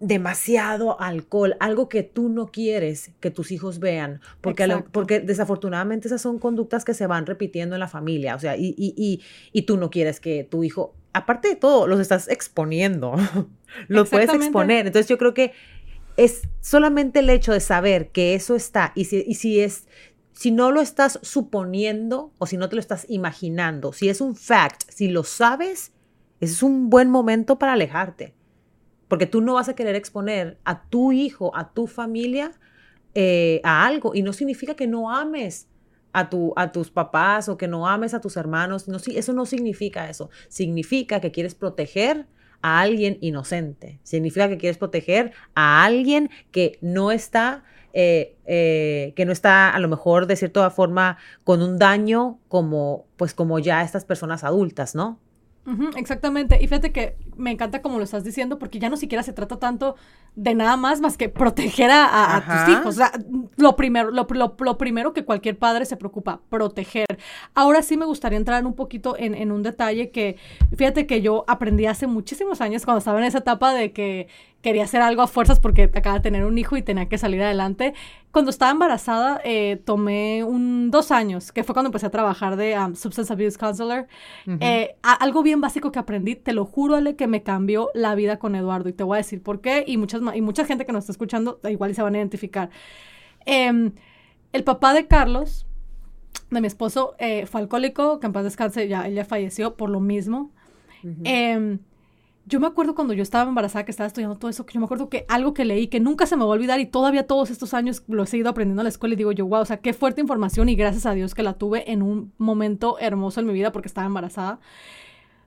demasiado 0.00 1.00
alcohol, 1.00 1.56
algo 1.60 1.88
que 1.88 2.02
tú 2.02 2.28
no 2.28 2.46
quieres 2.46 3.12
que 3.20 3.30
tus 3.30 3.52
hijos 3.52 3.78
vean, 3.78 4.20
porque, 4.40 4.84
porque 4.92 5.20
desafortunadamente 5.20 6.08
esas 6.08 6.20
son 6.20 6.38
conductas 6.38 6.84
que 6.84 6.94
se 6.94 7.06
van 7.06 7.26
repitiendo 7.26 7.76
en 7.76 7.80
la 7.80 7.88
familia, 7.88 8.34
o 8.34 8.38
sea, 8.38 8.56
y, 8.56 8.74
y, 8.76 9.22
y, 9.52 9.62
tú 9.62 9.76
no 9.76 9.90
quieres 9.90 10.20
que 10.20 10.44
tu 10.44 10.64
hijo, 10.64 10.94
aparte 11.12 11.48
de 11.48 11.56
todo, 11.56 11.86
los 11.86 12.00
estás 12.00 12.28
exponiendo, 12.28 13.14
los 13.88 14.10
puedes 14.10 14.32
exponer, 14.34 14.86
entonces 14.86 15.08
yo 15.08 15.16
creo 15.16 15.32
que 15.32 15.52
es 16.16 16.42
solamente 16.60 17.20
el 17.20 17.30
hecho 17.30 17.52
de 17.52 17.60
saber 17.60 18.08
que 18.08 18.34
eso 18.34 18.56
está 18.56 18.92
y 18.94 19.04
si, 19.06 19.24
y 19.26 19.34
si 19.34 19.60
es, 19.60 19.86
si 20.32 20.50
no 20.50 20.72
lo 20.72 20.80
estás 20.80 21.20
suponiendo 21.22 22.32
o 22.38 22.46
si 22.46 22.56
no 22.56 22.68
te 22.68 22.76
lo 22.76 22.80
estás 22.80 23.06
imaginando, 23.08 23.92
si 23.92 24.08
es 24.08 24.20
un 24.20 24.34
fact, 24.34 24.82
si 24.90 25.08
lo 25.08 25.22
sabes, 25.22 25.92
es 26.40 26.62
un 26.62 26.90
buen 26.90 27.10
momento 27.10 27.58
para 27.58 27.74
alejarte 27.74 28.34
porque 29.14 29.26
tú 29.26 29.40
no 29.40 29.54
vas 29.54 29.68
a 29.68 29.76
querer 29.76 29.94
exponer 29.94 30.58
a 30.64 30.88
tu 30.88 31.12
hijo, 31.12 31.56
a 31.56 31.72
tu 31.72 31.86
familia, 31.86 32.50
eh, 33.14 33.60
a 33.62 33.86
algo. 33.86 34.12
Y 34.12 34.22
no 34.22 34.32
significa 34.32 34.74
que 34.74 34.88
no 34.88 35.08
ames 35.08 35.68
a, 36.12 36.28
tu, 36.28 36.52
a 36.56 36.72
tus 36.72 36.90
papás 36.90 37.48
o 37.48 37.56
que 37.56 37.68
no 37.68 37.86
ames 37.86 38.12
a 38.12 38.20
tus 38.20 38.36
hermanos. 38.36 38.88
No, 38.88 38.96
eso 38.98 39.32
no 39.32 39.46
significa 39.46 40.10
eso. 40.10 40.30
Significa 40.48 41.20
que 41.20 41.30
quieres 41.30 41.54
proteger 41.54 42.26
a 42.60 42.80
alguien 42.80 43.18
inocente. 43.20 44.00
Significa 44.02 44.48
que 44.48 44.58
quieres 44.58 44.78
proteger 44.78 45.30
a 45.54 45.84
alguien 45.84 46.28
que 46.50 46.80
no 46.80 47.12
está, 47.12 47.62
eh, 47.92 48.36
eh, 48.46 49.12
que 49.14 49.24
no 49.26 49.30
está 49.30 49.70
a 49.70 49.78
lo 49.78 49.86
mejor 49.86 50.26
de 50.26 50.34
cierta 50.34 50.68
forma 50.70 51.18
con 51.44 51.62
un 51.62 51.78
daño 51.78 52.40
como, 52.48 53.06
pues 53.16 53.32
como 53.32 53.60
ya 53.60 53.82
estas 53.82 54.04
personas 54.04 54.42
adultas, 54.42 54.96
¿no? 54.96 55.20
Exactamente. 55.96 56.56
Y 56.62 56.66
fíjate 56.66 56.92
que 56.92 57.16
me 57.36 57.50
encanta 57.50 57.82
como 57.82 57.98
lo 57.98 58.04
estás 58.04 58.24
diciendo, 58.24 58.58
porque 58.58 58.78
ya 58.78 58.88
no 58.90 58.96
siquiera 58.96 59.22
se 59.22 59.32
trata 59.32 59.58
tanto 59.58 59.96
de 60.36 60.54
nada 60.54 60.76
más 60.76 61.00
más 61.00 61.16
que 61.16 61.28
proteger 61.28 61.90
a, 61.92 62.42
tus 62.46 62.74
hijos. 62.74 62.86
O 62.86 62.92
sea, 62.92 63.12
lo 63.56 63.76
primero, 63.76 64.10
lo, 64.10 64.26
lo, 64.28 64.78
primero 64.78 65.12
que 65.12 65.24
cualquier 65.24 65.58
padre 65.58 65.86
se 65.86 65.96
preocupa, 65.96 66.40
proteger. 66.48 67.06
Ahora 67.54 67.82
sí 67.82 67.96
me 67.96 68.04
gustaría 68.04 68.38
entrar 68.38 68.64
un 68.66 68.74
poquito 68.74 69.16
en, 69.18 69.34
en 69.34 69.52
un 69.52 69.62
detalle 69.62 70.10
que, 70.10 70.36
fíjate 70.76 71.06
que 71.06 71.22
yo 71.22 71.44
aprendí 71.48 71.86
hace 71.86 72.06
muchísimos 72.06 72.60
años 72.60 72.84
cuando 72.84 72.98
estaba 72.98 73.18
en 73.18 73.24
esa 73.24 73.38
etapa 73.38 73.72
de 73.72 73.92
que 73.92 74.28
quería 74.64 74.84
hacer 74.84 75.02
algo 75.02 75.20
a 75.20 75.26
fuerzas 75.26 75.60
porque 75.60 75.82
acaba 75.82 76.14
de 76.14 76.22
tener 76.22 76.46
un 76.46 76.56
hijo 76.56 76.74
y 76.78 76.82
tenía 76.82 77.06
que 77.06 77.18
salir 77.18 77.42
adelante. 77.42 77.92
Cuando 78.32 78.50
estaba 78.50 78.70
embarazada, 78.70 79.38
eh, 79.44 79.78
tomé 79.84 80.42
un 80.42 80.90
dos 80.90 81.10
años, 81.10 81.52
que 81.52 81.62
fue 81.64 81.74
cuando 81.74 81.88
empecé 81.88 82.06
a 82.06 82.10
trabajar 82.10 82.56
de 82.56 82.76
um, 82.78 82.94
Substance 82.94 83.30
Abuse 83.30 83.58
Counselor. 83.58 84.06
Eh, 84.60 84.96
algo 85.02 85.42
bien 85.42 85.60
básico 85.60 85.92
que 85.92 85.98
aprendí, 85.98 86.34
te 86.34 86.54
lo 86.54 86.64
juro, 86.64 86.96
Ale, 86.96 87.14
que 87.14 87.26
me 87.26 87.42
cambió 87.42 87.90
la 87.92 88.14
vida 88.14 88.38
con 88.38 88.54
Eduardo. 88.54 88.88
Y 88.88 88.94
te 88.94 89.04
voy 89.04 89.16
a 89.16 89.18
decir 89.18 89.42
por 89.42 89.60
qué. 89.60 89.84
Y, 89.86 89.98
muchas, 89.98 90.22
y 90.34 90.40
mucha 90.40 90.64
gente 90.64 90.86
que 90.86 90.92
nos 90.92 91.04
está 91.04 91.12
escuchando 91.12 91.60
igual 91.68 91.94
se 91.94 92.00
van 92.00 92.14
a 92.14 92.18
identificar. 92.18 92.70
Em, 93.44 93.92
el 94.54 94.64
papá 94.64 94.94
de 94.94 95.06
Carlos, 95.06 95.66
de 96.50 96.62
mi 96.62 96.68
esposo, 96.68 97.16
eh, 97.18 97.44
fue 97.44 97.60
alcohólico, 97.60 98.18
que 98.18 98.26
en 98.26 98.32
paz 98.32 98.44
descanse, 98.44 98.88
ya, 98.88 99.06
él 99.06 99.14
ya 99.14 99.26
falleció 99.26 99.76
por 99.76 99.90
lo 99.90 100.00
mismo 100.00 100.52
yo 102.46 102.60
me 102.60 102.66
acuerdo 102.66 102.94
cuando 102.94 103.14
yo 103.14 103.22
estaba 103.22 103.48
embarazada, 103.48 103.84
que 103.84 103.90
estaba 103.90 104.06
estudiando 104.06 104.36
todo 104.36 104.50
eso, 104.50 104.66
que 104.66 104.74
yo 104.74 104.80
me 104.80 104.84
acuerdo 104.84 105.08
que 105.08 105.24
algo 105.28 105.54
que 105.54 105.64
leí 105.64 105.86
que 105.88 106.00
nunca 106.00 106.26
se 106.26 106.36
me 106.36 106.44
va 106.44 106.50
a 106.50 106.52
olvidar 106.52 106.80
y 106.80 106.86
todavía 106.86 107.26
todos 107.26 107.50
estos 107.50 107.74
años 107.74 108.02
lo 108.08 108.22
he 108.22 108.26
seguido 108.26 108.50
aprendiendo 108.50 108.82
en 108.82 108.84
la 108.84 108.90
escuela 108.90 109.14
y 109.14 109.16
digo 109.16 109.32
yo, 109.32 109.46
wow, 109.46 109.60
o 109.60 109.64
sea, 109.64 109.78
qué 109.78 109.92
fuerte 109.92 110.20
información 110.20 110.68
y 110.68 110.74
gracias 110.74 111.06
a 111.06 111.12
Dios 111.12 111.34
que 111.34 111.42
la 111.42 111.54
tuve 111.54 111.90
en 111.90 112.02
un 112.02 112.32
momento 112.38 112.98
hermoso 112.98 113.40
en 113.40 113.46
mi 113.46 113.52
vida 113.52 113.72
porque 113.72 113.88
estaba 113.88 114.06
embarazada 114.06 114.60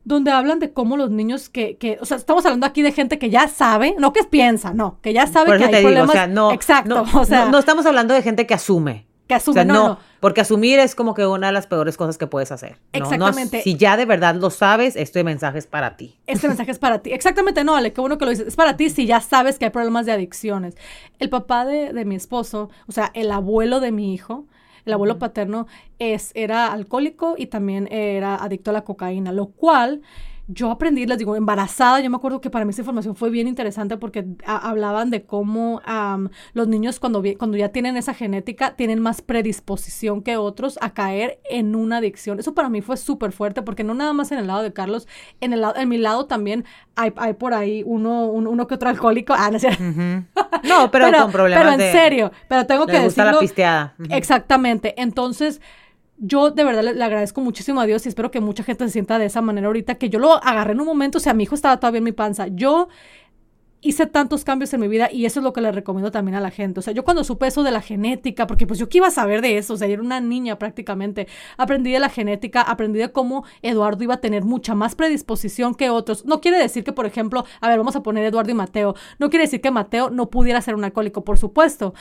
donde 0.08 0.32
hablan 0.32 0.60
de 0.60 0.72
cómo 0.72 0.96
los 0.96 1.12
niños 1.12 1.50
que, 1.50 1.76
que, 1.76 1.98
o 2.00 2.06
sea, 2.06 2.16
estamos 2.16 2.46
hablando 2.46 2.66
aquí 2.66 2.82
de 2.82 2.94
gente 2.94 3.20
que 3.20 3.30
ya 3.30 3.50
sabe, 3.50 3.94
no 4.00 4.14
que 4.14 4.24
piensa, 4.24 4.74
no, 4.74 5.00
que 5.02 5.12
ya 5.12 5.28
sabe 5.28 5.58
que 5.58 5.66
hay 5.66 5.84
problemas. 5.84 6.10
o 6.10 6.14
sea, 6.14 6.28
no, 6.28 6.54
exacto, 6.54 7.04
o 7.14 7.26
sea, 7.26 7.50
no, 7.50 7.60
estamos 7.60 7.86
hablando 7.86 8.14
de 8.14 8.22
gente 8.22 8.48
que 8.48 8.54
asume. 8.54 9.07
Que 9.28 9.36
asume, 9.36 9.66
no, 9.66 10.00
porque 10.22 10.42
asumir 10.42 10.80
es 10.80 10.96
como 10.96 11.14
que 11.14 11.26
una 11.26 11.48
de 11.48 11.54
las 11.54 11.68
peores 11.68 11.98
cosas 11.98 12.18
que 12.18 12.28
puedes 12.28 12.52
hacer. 12.52 12.78
Exactamente. 12.94 13.62
si 13.62 13.76
ya 13.76 13.98
de 13.98 14.06
verdad 14.06 14.36
lo 14.36 14.50
sabes, 14.50 14.96
este 14.96 15.24
mensaje 15.24 15.60
es 15.60 15.68
para 15.68 15.98
ti. 15.98 16.16
Este 16.28 16.48
mensaje 16.48 16.72
es 16.72 16.80
para 16.80 17.00
ti. 17.00 17.12
Exactamente, 17.12 17.64
no, 17.64 17.76
Ale, 17.76 17.92
qué 17.92 18.00
bueno 18.00 18.18
que 18.18 18.26
lo 18.26 18.32
dices. 18.32 18.48
Es 18.48 18.56
para 18.56 18.78
ti 18.78 18.90
si 18.90 19.06
ya 19.06 19.20
sabes 19.20 19.60
que 19.60 19.66
hay 19.66 19.72
problemas 19.72 20.06
de 20.06 20.14
adicciones. 20.14 20.76
El 21.20 21.30
papá 21.30 21.66
de, 21.66 21.92
de 21.92 22.06
mi 22.06 22.16
esposo, 22.16 22.70
o 22.88 22.92
sea, 22.92 23.12
el 23.14 23.32
abuelo 23.32 23.82
de 23.82 23.92
mi 23.92 24.14
hijo, 24.14 24.46
el 24.88 24.94
abuelo 24.94 25.20
paterno 25.20 25.68
es, 26.00 26.32
era 26.34 26.72
alcohólico 26.72 27.36
y 27.38 27.48
también 27.48 27.92
era 27.92 28.36
adicto 28.36 28.72
a 28.72 28.74
la 28.74 28.86
cocaína, 28.86 29.34
lo 29.34 29.48
cual 29.48 30.02
yo 30.48 30.72
aprendí, 30.72 31.06
les 31.06 31.18
digo, 31.18 31.36
embarazada, 31.36 32.00
yo 32.00 32.10
me 32.10 32.16
acuerdo 32.16 32.40
que 32.40 32.50
para 32.50 32.64
mí 32.64 32.70
esa 32.70 32.82
información 32.82 33.16
fue 33.16 33.30
bien 33.30 33.48
interesante 33.48 33.98
porque 33.98 34.26
hablaban 34.46 35.10
de 35.10 35.26
cómo 35.26 35.82
los 36.54 36.68
niños 36.70 37.00
cuando, 37.00 37.22
cuando 37.38 37.58
ya 37.58 37.70
tienen 37.70 37.98
esa 37.98 38.14
genética 38.14 38.76
tienen 38.76 39.02
más 39.02 39.22
predisposición 39.22 40.22
que 40.22 40.38
otros 40.38 40.80
a 40.82 40.94
caer 40.94 41.40
en 41.50 41.76
una 41.76 41.98
adicción. 41.98 42.40
Eso 42.40 42.54
para 42.54 42.70
mí 42.70 42.82
fue 42.82 42.96
súper 42.96 43.34
fuerte 43.34 43.62
porque 43.62 43.84
no 43.84 43.94
nada 43.94 44.14
más 44.14 44.32
en 44.32 44.40
el 44.40 44.48
lado 44.48 44.64
de 44.64 44.72
Carlos, 44.72 45.08
en, 45.42 45.52
el, 45.52 45.66
en 45.76 45.90
mi 45.90 45.98
lado 45.98 46.28
también 46.28 46.64
hay, 46.96 47.12
hay 47.18 47.34
por 47.34 47.54
ahí 47.54 47.84
uno, 47.86 48.28
uno 48.28 48.68
que 48.68 48.76
otro 48.76 48.90
alcohólico. 48.90 49.34
Ah, 49.38 49.52
no, 49.52 49.58
no 50.64 50.92
pero, 50.92 51.12
con 51.12 51.32
problemas 51.32 51.76
Pero 51.76 51.84
en 51.84 51.92
serio, 51.92 52.32
pero 52.48 52.66
tengo 52.66 52.86
que 52.86 53.00
decirlo. 53.00 53.32
la 53.32 53.40
pisteada. 53.40 53.96
Exactamente. 54.10 54.94
Entonces 55.02 55.62
yo 56.18 56.52
de 56.52 56.64
verdad 56.64 56.84
le, 56.84 57.04
agradezco 57.04 57.42
muchísimo 57.42 57.82
a 57.82 57.86
Dios 57.86 58.06
y 58.06 58.10
espero 58.10 58.32
que 58.32 58.42
mucha 58.42 58.64
gente 58.64 58.86
se 58.86 58.92
sienta 58.92 59.20
de 59.20 59.26
esa 59.26 59.42
manera 59.42 59.68
ahorita, 59.68 59.96
que 59.96 60.10
yo 60.10 60.20
lo 60.20 60.34
agarré 60.44 60.74
en 60.74 60.82
un 60.82 60.88
momento, 60.88 61.18
o 61.20 61.22
sea, 61.22 61.34
mi 61.34 61.44
hijo 61.44 61.56
estaba 61.56 61.80
todavía 61.80 62.00
en 62.00 62.06
mi 62.06 62.12
panza. 62.12 62.48
Yo 62.48 62.88
hice 63.82 64.08
tantos 64.08 64.44
cambios 64.44 64.74
en 64.74 64.82
mi 64.82 64.88
vida 64.88 65.10
y 65.12 65.26
eso 65.26 65.40
es 65.40 65.44
lo 65.44 65.54
que 65.54 65.62
le 65.62 65.72
recomiendo 65.72 66.12
también 66.12 66.36
a 66.36 66.42
la 66.42 66.50
gente. 66.50 66.80
O 66.80 66.84
sea, 66.84 66.94
yo 66.94 67.04
cuando 67.04 67.24
supe 67.24 67.48
eso 67.48 67.64
de 67.64 67.72
la 67.72 67.82
genética, 67.82 68.48
porque 68.48 68.66
pues 68.66 68.80
yo 68.80 68.90
qué 68.90 68.98
iba 68.98 69.08
a 69.08 69.12
saber 69.12 69.42
de 69.42 69.58
eso, 69.58 69.76
o 69.76 69.78
sea, 69.78 69.88
yo 69.88 69.94
era 69.94 70.04
una 70.04 70.20
niña 70.20 70.58
prácticamente, 70.58 71.28
aprendí 71.58 71.92
de 71.92 72.00
la 72.00 72.10
genética, 72.10 72.62
aprendí 72.62 73.00
de 73.00 73.12
cómo 73.12 73.46
Eduardo 73.62 74.04
iba 74.04 74.16
a 74.16 74.22
tener 74.22 74.44
mucha 74.44 74.76
más 74.76 74.96
predisposición 74.96 75.76
que 75.76 75.90
otros. 75.90 76.26
No 76.26 76.42
quiere 76.42 76.58
decir 76.58 76.84
que, 76.84 76.94
por 76.94 77.06
ejemplo, 77.06 77.46
a 77.62 77.70
ver, 77.70 77.78
vamos 77.78 77.96
a 77.96 78.04
poner 78.04 78.26
Eduardo 78.26 78.52
y 78.52 78.56
Mateo, 78.56 78.96
no 79.20 79.30
quiere 79.30 79.46
decir 79.46 79.62
que 79.62 79.72
Mateo 79.72 80.10
no 80.10 80.30
pudiera 80.30 80.62
ser 80.62 80.76
un 80.76 80.84
alcohólico, 80.84 81.24
por 81.24 81.38
supuesto. 81.38 81.94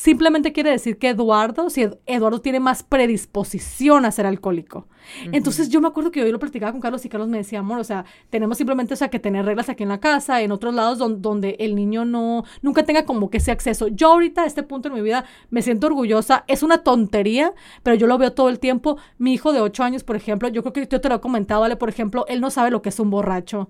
Simplemente 0.00 0.54
quiere 0.54 0.70
decir 0.70 0.96
que 0.96 1.10
Eduardo, 1.10 1.68
si 1.68 1.86
Eduardo 2.06 2.40
tiene 2.40 2.58
más 2.58 2.82
predisposición 2.82 4.06
a 4.06 4.10
ser 4.10 4.24
alcohólico. 4.24 4.88
Entonces 5.32 5.68
yo 5.68 5.82
me 5.82 5.88
acuerdo 5.88 6.10
que 6.10 6.20
yo 6.20 6.32
lo 6.32 6.38
platicaba 6.38 6.72
con 6.72 6.80
Carlos 6.80 7.04
y 7.04 7.10
Carlos 7.10 7.28
me 7.28 7.36
decía, 7.36 7.58
amor, 7.58 7.80
o 7.80 7.84
sea, 7.84 8.06
tenemos 8.30 8.56
simplemente 8.56 8.94
o 8.94 8.96
sea, 8.96 9.08
que 9.08 9.18
tener 9.18 9.44
reglas 9.44 9.68
aquí 9.68 9.82
en 9.82 9.90
la 9.90 10.00
casa, 10.00 10.40
en 10.40 10.52
otros 10.52 10.72
lados 10.74 10.98
donde, 10.98 11.56
el 11.58 11.74
niño 11.74 12.06
no, 12.06 12.44
nunca 12.62 12.84
tenga 12.84 13.04
como 13.04 13.28
que 13.28 13.36
ese 13.36 13.50
acceso. 13.50 13.88
Yo 13.88 14.12
ahorita 14.12 14.44
a 14.44 14.46
este 14.46 14.62
punto 14.62 14.88
en 14.88 14.94
mi 14.94 15.02
vida 15.02 15.26
me 15.50 15.60
siento 15.60 15.86
orgullosa, 15.86 16.44
es 16.48 16.62
una 16.62 16.78
tontería, 16.78 17.52
pero 17.82 17.94
yo 17.94 18.06
lo 18.06 18.16
veo 18.16 18.32
todo 18.32 18.48
el 18.48 18.58
tiempo. 18.58 18.96
Mi 19.18 19.34
hijo 19.34 19.52
de 19.52 19.60
8 19.60 19.84
años, 19.84 20.02
por 20.02 20.16
ejemplo, 20.16 20.48
yo 20.48 20.62
creo 20.62 20.72
que 20.72 20.86
yo 20.86 21.00
te 21.00 21.08
lo 21.10 21.16
he 21.16 21.20
comentado, 21.20 21.60
¿vale? 21.60 21.76
Por 21.76 21.90
ejemplo, 21.90 22.24
él 22.26 22.40
no 22.40 22.50
sabe 22.50 22.70
lo 22.70 22.80
que 22.80 22.88
es 22.88 22.98
un 23.00 23.10
borracho. 23.10 23.68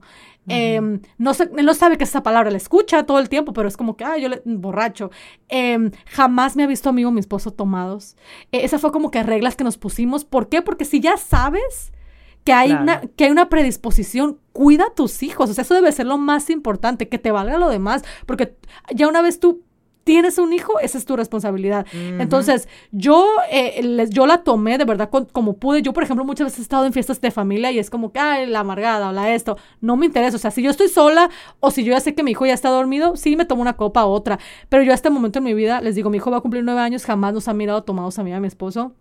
Em, 0.48 1.00
no 1.18 1.32
él 1.56 1.66
no 1.66 1.74
sabe 1.74 1.96
que 1.96 2.04
es 2.04 2.10
esa 2.10 2.22
palabra, 2.22 2.50
la 2.50 2.56
escucha 2.56 3.04
todo 3.04 3.18
el 3.18 3.28
tiempo, 3.28 3.52
pero 3.52 3.68
es 3.68 3.76
como 3.76 3.96
que, 3.96 4.04
ah, 4.04 4.18
yo 4.18 4.28
le, 4.28 4.42
borracho. 4.44 5.10
Em, 5.48 5.90
jamás 6.20 6.54
me 6.54 6.64
ha 6.64 6.66
visto 6.66 6.90
amigo 6.90 7.10
mi 7.10 7.20
esposo 7.20 7.50
tomados. 7.50 8.14
E, 8.52 8.62
esa 8.66 8.78
fue 8.78 8.92
como 8.92 9.10
que 9.10 9.22
reglas 9.22 9.56
que 9.56 9.64
nos 9.64 9.78
pusimos. 9.78 10.26
¿Por 10.26 10.50
qué? 10.50 10.60
Porque 10.60 10.84
si 10.84 11.00
ya 11.00 11.16
sabes 11.16 11.92
que 12.44 12.52
hay, 12.52 12.72
una, 12.72 13.00
que 13.00 13.24
hay 13.24 13.30
una 13.30 13.48
predisposición, 13.48 14.38
cuida 14.52 14.84
a 14.84 14.94
tus 14.94 15.22
hijos. 15.22 15.48
O 15.48 15.54
sea, 15.54 15.62
eso 15.62 15.74
debe 15.74 15.92
ser 15.92 16.06
lo 16.06 16.18
más 16.18 16.50
importante, 16.50 17.08
que 17.08 17.18
te 17.18 17.30
valga 17.30 17.56
lo 17.56 17.70
demás, 17.70 18.02
porque 18.26 18.58
ya 18.94 19.08
una 19.08 19.22
vez 19.22 19.40
tú 19.40 19.62
tienes 20.04 20.38
un 20.38 20.52
hijo, 20.52 20.80
esa 20.80 20.98
es 20.98 21.04
tu 21.04 21.16
responsabilidad. 21.16 21.86
Entonces, 21.92 22.68
yo, 22.90 23.26
eh, 23.50 24.08
yo 24.10 24.26
la 24.26 24.38
tomé 24.42 24.78
de 24.78 24.84
verdad 24.84 25.10
como 25.32 25.56
pude. 25.56 25.82
Yo, 25.82 25.92
por 25.92 26.02
ejemplo, 26.02 26.24
muchas 26.24 26.46
veces 26.46 26.60
he 26.60 26.62
estado 26.62 26.86
en 26.86 26.92
fiestas 26.92 27.20
de 27.20 27.30
familia 27.30 27.70
y 27.70 27.78
es 27.78 27.90
como 27.90 28.12
que, 28.12 28.18
ay, 28.18 28.46
la 28.46 28.60
amargada 28.60 29.10
o 29.10 29.12
la 29.12 29.34
esto. 29.34 29.56
No 29.80 29.96
me 29.96 30.06
interesa. 30.06 30.36
O 30.36 30.40
sea, 30.40 30.50
si 30.50 30.62
yo 30.62 30.70
estoy 30.70 30.88
sola 30.88 31.30
o 31.60 31.70
si 31.70 31.84
yo 31.84 31.92
ya 31.92 32.00
sé 32.00 32.14
que 32.14 32.22
mi 32.22 32.32
hijo 32.32 32.46
ya 32.46 32.54
está 32.54 32.70
dormido, 32.70 33.16
sí 33.16 33.36
me 33.36 33.44
tomo 33.44 33.62
una 33.62 33.76
copa 33.76 34.06
u 34.06 34.10
otra. 34.10 34.38
Pero 34.68 34.82
yo 34.82 34.92
a 34.92 34.94
este 34.94 35.10
momento 35.10 35.38
en 35.38 35.44
mi 35.44 35.54
vida, 35.54 35.80
les 35.80 35.94
digo, 35.94 36.10
mi 36.10 36.16
hijo 36.16 36.30
va 36.30 36.38
a 36.38 36.40
cumplir 36.40 36.64
nueve 36.64 36.80
años, 36.80 37.04
jamás 37.04 37.34
nos 37.34 37.48
ha 37.48 37.54
mirado 37.54 37.82
tomados 37.82 38.18
a 38.18 38.24
mí 38.24 38.30
y 38.30 38.32
a 38.32 38.40
mi 38.40 38.48
esposo. 38.48 38.92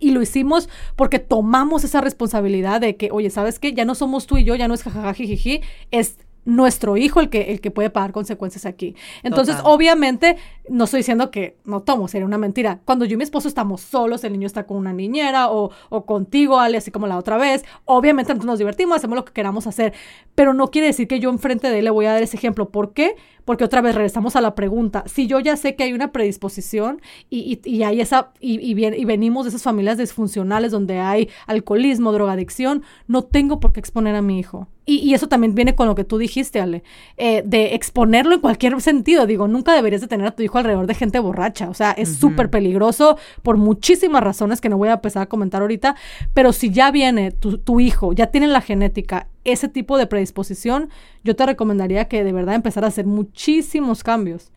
Y 0.00 0.10
lo 0.10 0.20
hicimos 0.20 0.68
porque 0.96 1.20
tomamos 1.20 1.84
esa 1.84 2.00
responsabilidad 2.00 2.80
de 2.80 2.96
que, 2.96 3.10
oye, 3.12 3.30
¿sabes 3.30 3.58
qué? 3.58 3.72
Ya 3.72 3.84
no 3.84 3.94
somos 3.94 4.26
tú 4.26 4.36
y 4.36 4.44
yo, 4.44 4.56
ya 4.56 4.66
no 4.66 4.74
es 4.74 4.82
jajajajijiji, 4.82 5.60
es 5.92 6.18
nuestro 6.44 6.96
hijo 6.96 7.20
el 7.20 7.30
que, 7.30 7.52
el 7.52 7.60
que 7.60 7.70
puede 7.70 7.90
pagar 7.90 8.12
consecuencias 8.12 8.66
aquí. 8.66 8.96
Entonces, 9.22 9.56
obviamente, 9.64 10.36
no 10.68 10.84
estoy 10.84 10.98
diciendo 10.98 11.30
que 11.30 11.56
no 11.64 11.82
tomo, 11.82 12.08
sería 12.08 12.26
una 12.26 12.38
mentira. 12.38 12.80
Cuando 12.84 13.04
yo 13.04 13.14
y 13.14 13.16
mi 13.16 13.24
esposo 13.24 13.48
estamos 13.48 13.80
solos, 13.80 14.24
el 14.24 14.32
niño 14.32 14.46
está 14.46 14.64
con 14.66 14.76
una 14.76 14.92
niñera 14.92 15.50
o, 15.50 15.70
o 15.88 16.06
contigo, 16.06 16.58
Ale, 16.58 16.78
así 16.78 16.90
como 16.90 17.06
la 17.06 17.16
otra 17.16 17.36
vez, 17.36 17.64
obviamente 17.84 18.34
nos 18.34 18.58
divertimos, 18.58 18.96
hacemos 18.96 19.16
lo 19.16 19.24
que 19.24 19.32
queramos 19.32 19.66
hacer, 19.66 19.92
pero 20.34 20.54
no 20.54 20.70
quiere 20.70 20.88
decir 20.88 21.06
que 21.06 21.20
yo 21.20 21.30
enfrente 21.30 21.68
de 21.68 21.78
él 21.78 21.84
le 21.84 21.90
voy 21.90 22.06
a 22.06 22.12
dar 22.12 22.22
ese 22.22 22.36
ejemplo. 22.36 22.70
¿Por 22.70 22.92
qué? 22.92 23.14
Porque 23.44 23.64
otra 23.64 23.80
vez 23.80 23.94
regresamos 23.94 24.36
a 24.36 24.40
la 24.40 24.54
pregunta. 24.54 25.04
Si 25.06 25.26
yo 25.26 25.40
ya 25.40 25.56
sé 25.56 25.74
que 25.74 25.84
hay 25.84 25.92
una 25.92 26.12
predisposición 26.12 27.00
y, 27.28 27.60
y, 27.64 27.70
y 27.70 27.82
hay 27.82 28.00
esa, 28.00 28.32
y, 28.40 28.60
y, 28.60 28.74
bien, 28.74 28.94
y 28.96 29.04
venimos 29.04 29.44
de 29.44 29.50
esas 29.50 29.62
familias 29.62 29.98
disfuncionales 29.98 30.70
donde 30.70 31.00
hay 31.00 31.28
alcoholismo, 31.46 32.12
drogadicción, 32.12 32.82
no 33.06 33.22
tengo 33.22 33.60
por 33.60 33.72
qué 33.72 33.80
exponer 33.80 34.14
a 34.14 34.22
mi 34.22 34.38
hijo. 34.38 34.68
Y, 34.84 35.14
eso 35.14 35.28
también 35.28 35.54
viene 35.54 35.76
con 35.76 35.86
lo 35.86 35.94
que 35.94 36.02
tú 36.02 36.18
dijiste, 36.18 36.60
Ale, 36.60 36.82
eh, 37.16 37.44
de 37.46 37.74
exponerlo 37.74 38.34
en 38.34 38.40
cualquier 38.40 38.80
sentido. 38.80 39.26
Digo, 39.26 39.46
nunca 39.46 39.74
deberías 39.74 40.00
de 40.00 40.08
tener 40.08 40.26
a 40.26 40.32
tu 40.32 40.42
hijo 40.42 40.58
alrededor 40.58 40.88
de 40.88 40.94
gente 40.94 41.20
borracha. 41.20 41.70
O 41.70 41.74
sea, 41.74 41.92
es 41.92 42.16
súper 42.16 42.50
peligroso 42.50 43.16
por 43.42 43.56
muchísimas 43.58 44.24
razones 44.24 44.60
que 44.60 44.68
no 44.68 44.78
voy 44.78 44.88
a 44.88 44.94
empezar 44.94 45.22
a 45.22 45.26
comentar 45.26 45.62
ahorita. 45.62 45.94
Pero 46.34 46.52
si 46.52 46.70
ya 46.70 46.90
viene 46.90 47.30
tu, 47.30 47.58
tu 47.58 47.78
hijo, 47.78 48.12
ya 48.12 48.28
tiene 48.28 48.48
la 48.48 48.60
genética, 48.60 49.28
ese 49.44 49.68
tipo 49.68 49.96
de 49.98 50.08
predisposición, 50.08 50.90
yo 51.22 51.36
te 51.36 51.46
recomendaría 51.46 52.08
que 52.08 52.24
de 52.24 52.32
verdad 52.32 52.56
empezar 52.56 52.84
a 52.84 52.88
hacer 52.88 53.06
muchísimos 53.06 54.02
cambios. 54.02 54.50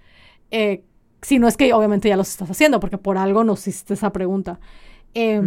Eh, 0.49 0.83
si 1.21 1.37
no 1.37 1.47
es 1.47 1.55
que 1.55 1.71
obviamente 1.73 2.09
ya 2.09 2.17
los 2.17 2.29
estás 2.29 2.49
haciendo, 2.49 2.79
porque 2.79 2.97
por 2.97 3.19
algo 3.19 3.43
nos 3.43 3.67
hiciste 3.67 3.93
esa 3.93 4.11
pregunta. 4.11 4.59
Eh, 5.13 5.41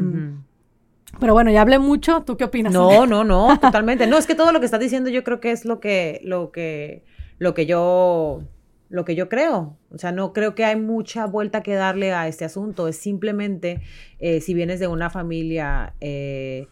pero 1.21 1.33
bueno, 1.33 1.51
ya 1.51 1.63
hablé 1.63 1.79
mucho. 1.79 2.23
¿Tú 2.23 2.37
qué 2.37 2.45
opinas? 2.45 2.73
No, 2.73 3.07
no, 3.07 3.25
no, 3.25 3.59
totalmente. 3.59 4.07
No, 4.07 4.19
es 4.19 4.27
que 4.27 4.35
todo 4.35 4.53
lo 4.53 4.61
que 4.61 4.67
estás 4.67 4.81
diciendo 4.81 5.11
yo 5.11 5.25
creo 5.25 5.41
que 5.41 5.51
es 5.51 5.65
lo 5.65 5.81
que, 5.81 6.21
lo 6.23 6.53
que, 6.53 7.05
lo 7.39 7.55
que 7.55 7.67
yo, 7.67 8.43
lo 8.89 9.05
que 9.05 9.15
yo 9.15 9.29
creo. 9.29 9.77
O 9.91 9.99
sea, 9.99 10.13
no 10.13 10.33
creo 10.33 10.55
que 10.55 10.65
hay 10.65 10.77
mucha 10.77 11.27
vuelta 11.27 11.63
que 11.63 11.75
darle 11.75 12.13
a 12.13 12.29
este 12.29 12.45
asunto. 12.45 12.89
Es 12.89 12.97
simplemente, 12.97 13.81
eh, 14.19 14.41
si 14.41 14.55
vienes 14.55 14.81
de 14.81 14.89
una 14.89 15.11
familia, 15.11 15.95
eh, 16.01 16.69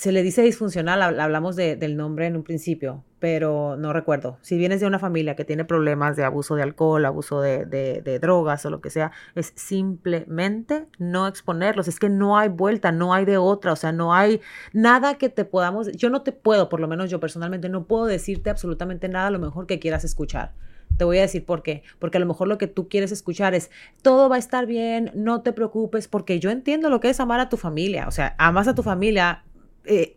se 0.00 0.12
le 0.12 0.22
dice 0.22 0.40
disfuncional, 0.40 1.02
hablamos 1.20 1.56
del 1.56 1.94
nombre 1.94 2.26
en 2.26 2.34
un 2.34 2.42
principio, 2.42 3.04
pero 3.18 3.76
no 3.76 3.92
recuerdo. 3.92 4.38
Si 4.40 4.56
vienes 4.56 4.80
de 4.80 4.86
una 4.86 4.98
familia 4.98 5.36
que 5.36 5.44
tiene 5.44 5.66
problemas 5.66 6.16
de 6.16 6.24
abuso 6.24 6.54
de 6.54 6.62
alcohol, 6.62 7.04
abuso 7.04 7.42
de, 7.42 8.18
drogas 8.18 8.64
o 8.64 8.70
lo 8.70 8.80
que 8.80 8.88
sea, 8.88 9.12
es 9.34 9.52
simplemente 9.56 10.86
no 10.98 11.28
exponerlos. 11.28 11.86
Es 11.86 12.00
que 12.00 12.08
no 12.08 12.38
hay 12.38 12.48
vuelta, 12.48 12.92
no 12.92 13.12
hay 13.12 13.26
de 13.26 13.36
otra, 13.36 13.74
o 13.74 13.76
sea, 13.76 13.92
no 13.92 14.14
hay 14.14 14.40
nada 14.72 15.18
que 15.18 15.28
te 15.28 15.44
podamos, 15.44 15.92
yo 15.92 16.08
no 16.08 16.22
te 16.22 16.32
puedo, 16.32 16.70
por 16.70 16.80
lo 16.80 16.88
menos 16.88 17.10
yo 17.10 17.20
personalmente, 17.20 17.68
no 17.68 17.84
puedo 17.84 18.06
decirte 18.06 18.48
absolutamente 18.48 19.06
nada 19.10 19.28
lo 19.28 19.38
mejor 19.38 19.66
que 19.66 19.80
quieras 19.80 20.04
escuchar. 20.04 20.54
Te 20.96 21.04
voy 21.04 21.18
a 21.18 21.22
decir 21.22 21.44
por 21.44 21.62
qué. 21.62 21.82
Porque 21.98 22.16
a 22.16 22.20
lo 22.20 22.26
mejor 22.26 22.48
lo 22.48 22.56
que 22.56 22.66
tú 22.66 22.88
quieres 22.88 23.12
escuchar 23.12 23.54
es, 23.54 23.70
todo 24.00 24.28
va 24.28 24.36
a 24.36 24.38
estar 24.38 24.64
bien, 24.64 25.10
no 25.14 25.42
te 25.42 25.52
preocupes, 25.52 26.08
porque 26.08 26.40
yo 26.40 26.50
entiendo 26.50 26.88
lo 26.88 27.00
que 27.00 27.10
es 27.10 27.20
amar 27.20 27.40
a 27.40 27.50
tu 27.50 27.58
familia. 27.58 28.08
O 28.08 28.10
sea, 28.10 28.34
amas 28.38 28.66
a 28.66 28.74
tu 28.74 28.82
familia. 28.82 29.44
Eh, 29.84 30.16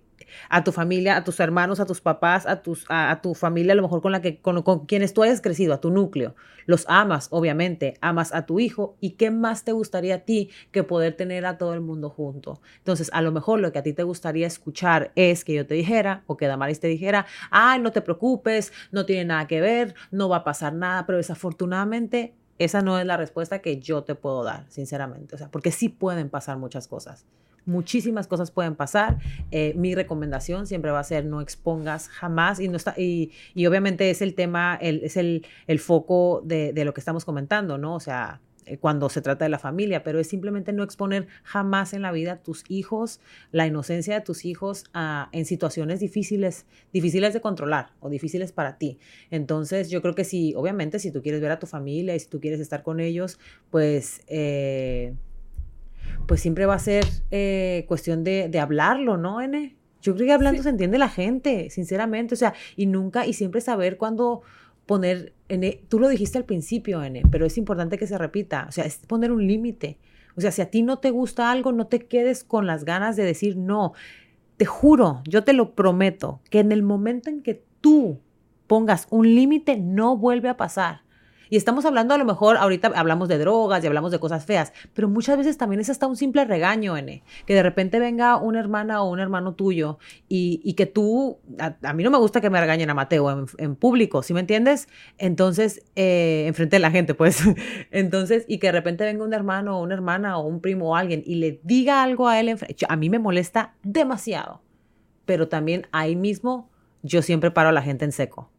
a 0.50 0.64
tu 0.64 0.72
familia, 0.72 1.18
a 1.18 1.24
tus 1.24 1.40
hermanos, 1.40 1.80
a 1.80 1.86
tus 1.86 2.02
papás, 2.02 2.46
a, 2.46 2.62
tus, 2.62 2.86
a, 2.90 3.20
tu 3.22 3.34
familia, 3.34 3.74
a 3.74 3.76
lo 3.76 3.82
mejor 3.82 4.02
con, 4.02 4.12
la 4.12 4.22
que, 4.22 4.40
con, 4.40 4.86
quienes 4.86 5.14
tú 5.14 5.24
hayas 5.24 5.42
crecido, 5.42 5.74
a 5.74 5.82
tu 5.82 5.92
núcleo. 5.92 6.36
Los 6.66 6.86
amas, 6.88 7.28
obviamente, 7.32 7.96
amas 8.02 8.34
a 8.34 8.46
tu 8.46 8.60
hijo 8.60 8.96
y 9.02 9.12
qué 9.12 9.32
más 9.32 9.64
te 9.64 9.74
gustaría 9.74 10.16
a 10.16 10.20
ti 10.20 10.50
que 10.72 10.84
poder 10.84 11.14
tener 11.16 11.46
a 11.46 11.58
todo 11.58 11.74
el 11.74 11.82
mundo 11.82 12.10
junto. 12.10 12.62
Entonces, 12.78 13.10
a 13.14 13.22
lo 13.22 13.32
mejor 13.32 13.60
lo 13.60 13.72
que 13.72 13.80
a 13.80 13.84
ti 13.84 13.94
te 13.94 14.04
gustaría 14.04 14.48
escuchar 14.48 15.12
es 15.16 15.44
que 15.44 15.54
yo 15.54 15.68
te 15.68 15.76
dijera 15.76 16.24
o 16.28 16.38
que 16.38 16.48
Damaris 16.48 16.80
te 16.80 16.88
dijera, 16.88 17.26
ay, 17.52 17.82
no 17.82 17.92
te 17.92 18.02
preocupes, 18.02 18.72
no 18.92 19.06
tiene 19.06 19.26
nada 19.26 19.48
que 19.48 19.62
ver, 19.62 19.94
no 20.12 20.30
va 20.30 20.38
a 20.38 20.44
pasar 20.44 20.74
nada, 20.74 21.06
pero 21.06 21.18
desafortunadamente 21.18 22.34
esa 22.60 22.82
no 22.82 23.00
es 23.00 23.06
la 23.06 23.18
respuesta 23.18 23.60
que 23.60 23.80
yo 23.80 24.04
te 24.04 24.16
puedo 24.16 24.44
dar, 24.44 24.66
sinceramente. 24.70 25.36
O 25.36 25.38
sea, 25.38 25.50
porque 25.50 25.72
sí 25.72 25.90
pueden 25.90 26.30
pasar 26.30 26.58
muchas 26.58 26.88
cosas. 26.88 27.26
Muchísimas 27.66 28.28
cosas 28.28 28.52
pueden 28.52 28.76
pasar. 28.76 29.20
Eh, 29.52 29.74
mi 29.76 29.96
recomendación 29.96 30.68
siempre 30.68 30.92
va 30.92 31.00
a 31.00 31.04
ser 31.04 31.26
no 31.26 31.42
expongas 31.42 32.10
jamás 32.10 32.60
y 32.60 32.68
no 32.68 32.78
está 32.78 32.94
y, 32.98 33.32
y 33.54 33.66
obviamente 33.66 34.10
es 34.10 34.22
el 34.22 34.36
tema, 34.36 34.78
es 34.82 35.18
el, 35.18 35.46
el 35.68 35.80
foco 35.80 36.42
de, 36.44 36.74
de, 36.74 36.86
lo 36.86 36.94
que 36.94 37.02
estamos 37.02 37.26
comentando, 37.26 37.78
¿no? 37.78 37.96
O 37.96 38.00
sea, 38.00 38.42
eh, 38.66 38.78
cuando 38.78 39.10
se 39.10 39.22
trata 39.22 39.46
de 39.46 39.50
la 39.50 39.60
familia, 39.60 40.04
pero 40.04 40.20
es 40.20 40.28
simplemente 40.28 40.74
no 40.74 40.84
exponer 40.84 41.28
jamás 41.44 41.94
en 41.94 42.02
la 42.02 42.12
vida 42.12 42.38
tus 42.38 42.64
hijos, 42.70 43.20
la 43.52 43.68
inocencia 43.68 44.16
de 44.16 44.22
tus 44.22 44.46
hijos 44.46 44.86
en 45.32 45.46
situaciones 45.46 46.00
difíciles, 46.00 46.66
difíciles 46.92 47.34
de 47.34 47.42
controlar 47.42 47.92
o 48.00 48.10
difíciles 48.10 48.52
para 48.52 48.78
ti. 48.78 49.00
Entonces, 49.32 49.90
yo 49.90 50.02
creo 50.02 50.16
que 50.16 50.24
si, 50.24 50.54
obviamente, 50.56 51.00
si 51.00 51.12
tú 51.12 51.22
quieres 51.22 51.42
ver 51.42 51.52
a 51.52 51.60
tu 51.60 51.68
familia 51.68 52.16
y 52.16 52.20
si 52.20 52.28
tú 52.28 52.40
quieres 52.40 52.60
estar 52.60 52.84
con 52.84 53.00
ellos, 53.00 53.40
pues... 53.70 54.22
Eh, 54.28 55.14
pues 56.28 56.42
siempre 56.42 56.66
va 56.66 56.76
a 56.76 56.80
ser 56.80 57.06
eh, 57.32 57.86
cuestión 57.88 58.24
de, 58.24 58.50
de, 58.50 58.60
hablarlo, 58.60 59.18
¿no, 59.18 59.42
N? 59.42 59.76
Yo 60.02 60.16
creo 60.16 60.28
que 60.28 60.34
hablando 60.34 60.64
se 60.64 60.70
entiende 60.70 60.98
la 60.98 61.10
gente, 61.10 61.70
sinceramente, 61.70 62.34
o 62.34 62.38
sea, 62.38 62.54
y 62.76 62.86
nunca, 62.86 63.26
y 63.26 63.34
siempre 63.34 63.62
saber 63.62 63.98
cuándo 63.98 64.42
poner, 64.86 65.34
N, 65.50 65.82
tú 65.88 66.00
lo 66.00 66.10
dijiste 66.10 66.38
al 66.38 66.46
principio, 66.46 67.04
N, 67.04 67.24
pero 67.32 67.46
es 67.46 67.58
importante 67.58 67.98
que 67.98 68.08
se 68.08 68.18
repita, 68.18 68.66
o 68.68 68.72
sea, 68.72 68.86
es 68.86 68.98
poner 68.98 69.32
un 69.32 69.48
límite. 69.48 69.98
O 70.36 70.42
sea, 70.42 70.52
si 70.52 70.62
a 70.62 70.70
ti 70.70 70.82
no 70.82 70.98
te 70.98 71.12
gusta 71.12 71.52
algo, 71.52 71.72
no 71.72 71.88
te 71.88 72.00
quedes 72.08 72.44
con 72.44 72.66
las 72.66 72.86
ganas 72.86 73.16
de 73.16 73.24
decir 73.24 73.56
no. 73.56 73.94
Te 74.58 74.66
juro, 74.66 75.22
yo 75.28 75.44
te 75.44 75.54
lo 75.54 75.76
prometo, 75.76 76.42
que 76.50 76.60
en 76.60 76.72
el 76.72 76.84
momento 76.84 77.30
en 77.30 77.42
que 77.42 77.64
tú 77.82 78.20
pongas 78.68 79.08
un 79.10 79.36
límite, 79.36 79.78
no 79.78 80.18
vuelve 80.18 80.50
a 80.50 80.58
pasar. 80.58 81.03
Y 81.54 81.56
estamos 81.56 81.86
hablando 81.86 82.16
a 82.16 82.18
lo 82.18 82.26
mejor, 82.26 82.58
ahorita 82.58 82.94
hablamos 82.96 83.30
de 83.30 83.38
drogas 83.38 83.84
y 83.84 83.86
hablamos 83.86 84.12
de 84.12 84.18
cosas 84.18 84.44
feas, 84.44 84.74
pero 84.96 85.08
muchas 85.08 85.38
veces 85.38 85.56
también 85.56 85.80
es 85.82 85.90
hasta 85.92 86.08
un 86.08 86.16
simple 86.16 86.46
regaño, 86.46 86.98
N. 86.98 87.22
Que 87.46 87.54
de 87.54 87.62
repente 87.62 88.00
venga 88.00 88.38
una 88.38 88.60
hermana 88.60 89.04
o 89.04 89.12
un 89.12 89.20
hermano 89.20 89.54
tuyo 89.54 90.00
y, 90.28 90.74
que 90.74 90.88
tú, 90.88 91.38
a, 91.60 91.94
mí 91.94 92.02
no 92.02 92.10
me 92.10 92.18
gusta 92.18 92.42
que 92.42 92.50
me 92.50 92.60
regañen 92.60 92.90
a 92.90 92.96
Mateo 92.96 93.46
en, 93.60 93.76
público, 93.76 94.24
¿sí 94.24 94.34
me 94.34 94.40
entiendes? 94.40 94.88
Entonces, 95.20 95.84
eh, 95.96 96.46
enfrente 96.48 96.78
de 96.78 96.80
la 96.80 96.90
gente, 96.90 97.14
pues. 97.14 97.44
Entonces, 97.92 98.46
y 98.48 98.58
que 98.58 98.70
de 98.70 98.72
repente 98.72 99.04
venga 99.04 99.24
un 99.24 99.36
hermano 99.36 99.78
o 99.78 99.84
una 99.84 99.94
hermana 99.94 100.40
o 100.40 100.48
un 100.48 100.60
primo 100.60 100.90
o 100.90 100.96
alguien 100.96 101.22
y 101.24 101.36
le 101.36 101.60
diga 101.62 102.02
algo 102.02 102.30
a 102.30 102.40
él, 102.40 102.58
a 102.90 102.96
mí 102.96 103.12
me 103.12 103.20
molesta 103.20 103.76
demasiado. 103.84 104.64
Pero 105.26 105.50
también 105.50 105.86
ahí 105.92 106.16
mismo 106.16 106.72
yo 107.04 107.22
siempre 107.22 107.52
paro 107.52 107.70
a 107.70 107.74
la 107.74 107.84
gente 107.84 108.06
en 108.06 108.12
seco 108.12 108.50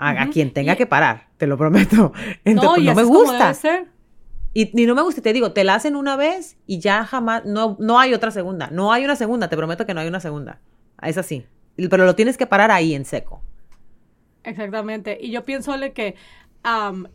a, 0.00 0.30
quien 0.30 0.52
tenga 0.52 0.76
que 0.76 0.86
parar, 0.86 1.28
te 1.36 1.46
lo 1.46 1.58
prometo. 1.58 2.12
Entonces, 2.44 2.84
no, 2.84 2.94
me 2.94 3.02
gusta. 3.02 3.52
Y, 4.52 4.70
ni 4.72 4.86
no 4.86 4.94
me 4.94 5.02
gusta, 5.02 5.20
te 5.22 5.32
digo, 5.32 5.52
te 5.52 5.62
la 5.62 5.74
hacen 5.74 5.94
una 5.94 6.16
vez 6.16 6.56
y 6.66 6.80
ya 6.80 7.04
jamás, 7.04 7.44
no, 7.44 7.76
no 7.78 8.00
hay 8.00 8.14
otra 8.14 8.30
segunda, 8.30 8.68
no 8.72 8.92
hay 8.92 9.04
una 9.04 9.14
segunda, 9.14 9.48
te 9.48 9.56
prometo 9.56 9.86
que 9.86 9.94
no 9.94 10.00
hay 10.00 10.08
una 10.08 10.20
segunda. 10.20 10.58
Es 11.02 11.18
así. 11.18 11.46
Pero 11.76 12.04
lo 12.04 12.16
tienes 12.16 12.36
que 12.36 12.46
parar 12.46 12.70
ahí 12.70 12.94
en 12.94 13.04
seco. 13.04 13.42
Exactamente. 14.42 15.18
Y 15.20 15.30
yo 15.30 15.44
pienso 15.44 15.74
que 15.94 16.16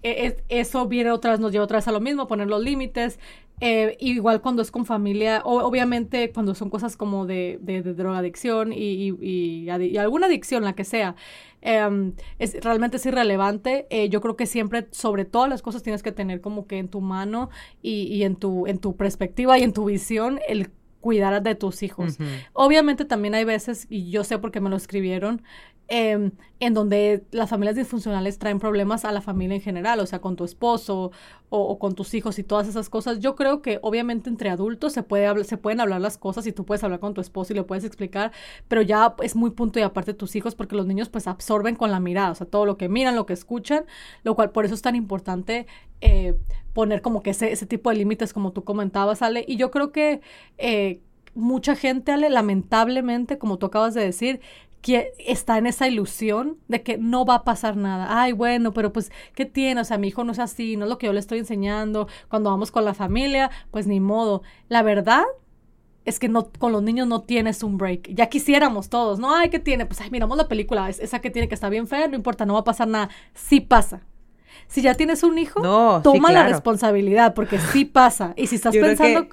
e, 0.04 0.10
e, 0.50 0.60
eso 0.60 0.88
viene 0.88 1.12
otras, 1.12 1.40
nos 1.40 1.52
lleva 1.52 1.66
otra 1.66 1.78
vez 1.78 1.88
a 1.88 1.92
lo 1.92 2.00
mismo, 2.00 2.28
poner 2.28 2.48
los 2.48 2.62
límites. 2.62 3.20
Eh, 3.62 3.96
igual 4.02 4.42
cuando 4.42 4.62
es 4.62 4.70
con 4.70 4.86
familia, 4.86 5.42
obviamente 5.46 6.30
cuando 6.34 6.56
son 6.56 6.70
cosas 6.70 6.98
como 6.98 7.26
de, 7.26 7.58
de, 7.62 7.82
drogadicción 7.82 8.74
y, 8.74 9.14
y, 9.22 9.70
alguna 9.98 10.26
adicción, 10.28 10.66
la 10.66 10.74
que 10.74 10.84
sea, 10.84 11.16
em, 11.62 12.12
es, 12.38 12.62
realmente 12.62 12.98
es 12.98 13.06
irrelevante. 13.06 13.88
Eh, 13.90 14.10
yo 14.10 14.20
creo 14.20 14.36
que 14.36 14.46
siempre, 14.46 14.88
sobre 14.92 15.24
todas 15.24 15.50
las 15.50 15.62
cosas, 15.62 15.84
tienes 15.84 16.04
que 16.04 16.12
tener 16.12 16.42
como 16.42 16.68
que 16.68 16.80
en 16.80 16.90
tu 16.90 17.00
mano 17.00 17.50
y, 17.82 18.24
en, 18.24 18.36
tu, 18.36 18.68
en 18.68 18.78
tu 18.78 18.98
perspectiva 18.98 19.58
y 19.58 19.64
en 19.64 19.72
tu 19.72 19.86
visión 19.86 20.40
el 20.50 20.70
cuidar 21.00 21.42
de 21.42 21.56
tus 21.56 21.84
hijos. 21.84 22.18
Obviamente 22.52 23.06
también 23.06 23.36
hay 23.36 23.46
veces, 23.46 23.86
y 23.90 24.10
yo 24.10 24.24
sé 24.24 24.40
porque 24.40 24.60
me 24.60 24.72
lo 24.72 24.76
escribieron, 24.76 25.44
Em, 25.88 26.32
en 26.60 26.74
donde 26.74 27.26
las 27.30 27.50
familias 27.50 27.76
disfuncionales 27.76 28.40
traen 28.40 28.58
problemas 28.58 29.06
a 29.06 29.12
la 29.12 29.22
familia 29.22 29.56
en 29.56 29.62
general, 29.62 30.00
o 30.00 30.06
sea, 30.08 30.20
con 30.20 30.36
tu 30.36 30.44
esposo 30.44 31.12
o, 31.50 31.78
con 31.78 31.94
tus 31.94 32.16
hijos 32.16 32.40
y 32.40 32.44
todas 32.44 32.68
esas 32.68 32.90
cosas. 32.90 33.20
Yo 33.20 33.36
creo 33.36 33.62
que 33.62 33.78
obviamente 33.84 34.30
entre 34.30 34.50
adultos 34.50 34.94
se, 34.94 35.04
puede 35.04 35.44
se 35.44 35.58
pueden 35.58 35.82
hablar 35.82 36.02
las 36.02 36.18
cosas 36.18 36.48
y 36.48 36.54
tú 36.54 36.66
puedes 36.66 36.84
hablar 36.84 37.00
con 37.00 37.14
tu 37.14 37.22
esposo 37.22 37.54
y 37.54 37.58
le 37.58 37.64
puedes 37.64 37.84
explicar, 37.84 38.32
pero 38.68 38.82
ya 38.82 39.16
es 39.22 39.36
muy 39.36 39.52
punto 39.52 39.78
y 39.78 39.84
aparte 39.84 40.16
tus 40.16 40.36
hijos 40.36 40.56
porque 40.56 40.76
los 40.76 40.88
niños 40.88 41.10
pues 41.10 41.28
absorben 41.28 41.76
con 41.76 41.92
la 41.92 42.00
mirada, 42.00 42.32
o 42.32 42.36
sea, 42.36 42.48
todo 42.48 42.66
lo 42.66 42.78
que 42.78 42.90
miran, 42.90 43.16
lo 43.16 43.28
que 43.28 43.34
escuchan, 43.34 43.86
lo 44.24 44.36
cual 44.36 44.50
por 44.52 44.66
eso 44.66 44.74
es 44.74 44.82
tan 44.82 44.96
importante 44.96 45.68
eh, 46.02 46.36
poner 46.74 47.04
como 47.04 47.22
que 47.22 47.32
ese, 47.32 47.54
tipo 47.68 47.92
de 47.92 47.98
límites 47.98 48.34
como 48.34 48.54
tú 48.54 48.64
comentabas, 48.64 49.22
Ale, 49.22 49.46
y 49.48 49.58
yo 49.58 49.70
creo 49.70 49.92
que... 49.92 50.22
Eh, 50.58 51.02
mucha 51.38 51.76
gente, 51.76 52.14
Ale, 52.14 52.30
lamentablemente, 52.30 53.38
como 53.38 53.58
tú 53.58 53.66
acabas 53.66 53.94
de 53.94 54.00
decir, 54.00 54.40
está 54.94 55.58
en 55.58 55.66
esa 55.66 55.88
ilusión 55.88 56.58
de 56.68 56.84
que 56.84 56.98
no 56.98 57.26
va 57.26 57.36
a 57.36 57.44
pasar 57.44 57.76
nada. 57.76 58.22
Ay, 58.22 58.34
bueno, 58.34 58.74
pero 58.74 58.94
pues, 58.94 59.12
¿qué 59.34 59.46
tiene? 59.46 59.82
O 59.82 59.84
sea, 59.84 59.98
mi 59.98 60.10
hijo 60.10 60.24
no 60.24 60.32
es 60.32 60.40
así, 60.40 60.78
no 60.78 60.86
es 60.86 60.90
lo 60.90 60.98
que 60.98 61.08
yo 61.08 61.14
le 61.14 61.20
estoy 61.20 61.40
enseñando. 61.40 62.08
Cuando 62.30 62.52
vamos 62.52 62.72
con 62.72 62.86
la 62.86 62.94
familia, 62.94 63.50
pues 63.72 63.88
ni 63.88 64.00
modo. 64.00 64.44
La 64.70 64.84
verdad 64.84 65.24
es 66.06 66.20
que 66.20 66.30
no, 66.30 66.52
con 66.60 66.72
los 66.72 66.84
niños 66.84 67.08
no 67.08 67.24
tienes 67.24 67.64
un 67.64 67.78
break. 67.78 68.14
Ya 68.14 68.28
quisiéramos 68.28 68.90
todos, 68.90 69.18
¿no? 69.18 69.36
Ay, 69.36 69.50
¿qué 69.50 69.58
tiene? 69.58 69.88
Pues, 69.88 70.02
ay, 70.02 70.12
miramos 70.12 70.38
la 70.38 70.48
película, 70.48 70.88
esa 70.90 71.20
que 71.20 71.32
tiene 71.32 71.48
que 71.48 71.56
está 71.56 71.70
bien 71.70 71.88
fea, 71.88 72.08
no 72.08 72.16
importa, 72.16 72.46
no 72.46 72.54
va 72.54 72.60
a 72.60 72.64
pasar 72.64 72.88
nada. 72.88 73.10
Sí 73.34 73.60
pasa. 73.60 74.02
Si 74.68 74.82
ya 74.82 74.94
tienes 74.94 75.24
un 75.24 75.38
hijo, 75.38 75.62
toma 76.04 76.32
la 76.32 76.48
responsabilidad, 76.48 77.34
porque 77.34 77.60
sí 77.60 77.86
pasa. 77.86 78.34
Y 78.38 78.48
si 78.48 78.56
estás 78.56 78.76
pensando... 78.76 79.28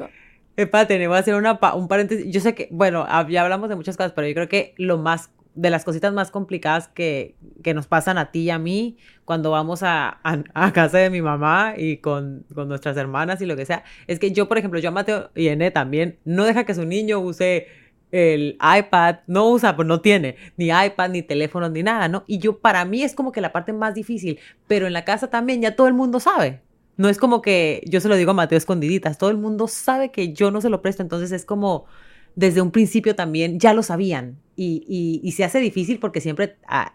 Espérate, 0.54 1.06
voy 1.06 1.16
a 1.16 1.20
hacer 1.20 1.34
una 1.34 1.58
un 1.74 1.88
paréntesis. 1.88 2.26
Yo 2.30 2.40
sé 2.40 2.54
que, 2.54 2.68
bueno, 2.70 3.06
ya 3.28 3.42
hablamos 3.42 3.70
de 3.70 3.76
muchas 3.76 3.96
cosas, 3.96 4.12
pero 4.12 4.28
yo 4.28 4.34
creo 4.34 4.48
que 4.48 4.74
lo 4.76 4.98
más 4.98 5.30
de 5.54 5.70
las 5.70 5.84
cositas 5.84 6.12
más 6.12 6.30
complicadas 6.30 6.88
que, 6.88 7.36
que, 7.62 7.74
nos 7.74 7.86
pasan 7.86 8.16
a 8.18 8.30
ti 8.30 8.40
y 8.40 8.50
a 8.50 8.58
mí 8.58 8.96
cuando 9.24 9.50
vamos 9.50 9.82
a, 9.82 10.20
a, 10.22 10.72
casa 10.72 10.98
de 10.98 11.10
mi 11.10 11.20
mamá 11.20 11.74
y 11.76 11.98
con, 11.98 12.44
con, 12.54 12.68
nuestras 12.68 12.96
hermanas 12.96 13.40
y 13.42 13.46
lo 13.46 13.56
que 13.56 13.66
sea, 13.66 13.84
es 14.06 14.18
que 14.18 14.32
yo, 14.32 14.48
por 14.48 14.58
ejemplo, 14.58 14.80
yo 14.80 14.88
a 14.88 14.92
Mateo 14.92 15.30
y 15.34 15.48
Ené 15.48 15.70
también, 15.70 16.18
no 16.24 16.44
deja 16.44 16.64
que 16.64 16.74
su 16.74 16.86
niño 16.86 17.20
use 17.20 17.66
el 18.12 18.58
iPad, 18.60 19.16
no 19.26 19.48
usa, 19.50 19.74
pues 19.74 19.88
no 19.88 20.00
tiene 20.00 20.36
ni 20.56 20.66
iPad, 20.66 21.10
ni 21.10 21.22
teléfono, 21.22 21.68
ni 21.68 21.82
nada, 21.82 22.08
¿no? 22.08 22.24
Y 22.26 22.38
yo, 22.38 22.58
para 22.58 22.84
mí 22.84 23.02
es 23.02 23.14
como 23.14 23.32
que 23.32 23.40
la 23.40 23.52
parte 23.52 23.72
más 23.72 23.94
difícil, 23.94 24.38
pero 24.66 24.86
en 24.86 24.92
la 24.92 25.04
casa 25.04 25.28
también 25.28 25.62
ya 25.62 25.76
todo 25.76 25.88
el 25.88 25.94
mundo 25.94 26.20
sabe. 26.20 26.60
No 26.98 27.08
es 27.08 27.16
como 27.18 27.40
que 27.40 27.82
yo 27.86 28.00
se 28.00 28.08
lo 28.08 28.16
digo 28.16 28.32
a 28.32 28.34
Mateo 28.34 28.58
escondiditas, 28.58 29.16
todo 29.16 29.30
el 29.30 29.38
mundo 29.38 29.66
sabe 29.66 30.10
que 30.10 30.34
yo 30.34 30.50
no 30.50 30.60
se 30.60 30.68
lo 30.68 30.82
presto, 30.82 31.02
entonces 31.02 31.32
es 31.32 31.46
como 31.46 31.86
desde 32.34 32.60
un 32.60 32.70
principio 32.70 33.14
también 33.14 33.58
ya 33.60 33.74
lo 33.74 33.82
sabían 33.82 34.36
y, 34.56 35.20
y, 35.22 35.32
se 35.32 35.44
hace 35.44 35.58
difícil 35.58 35.98
porque 35.98 36.20
siempre 36.20 36.56
ah, 36.68 36.94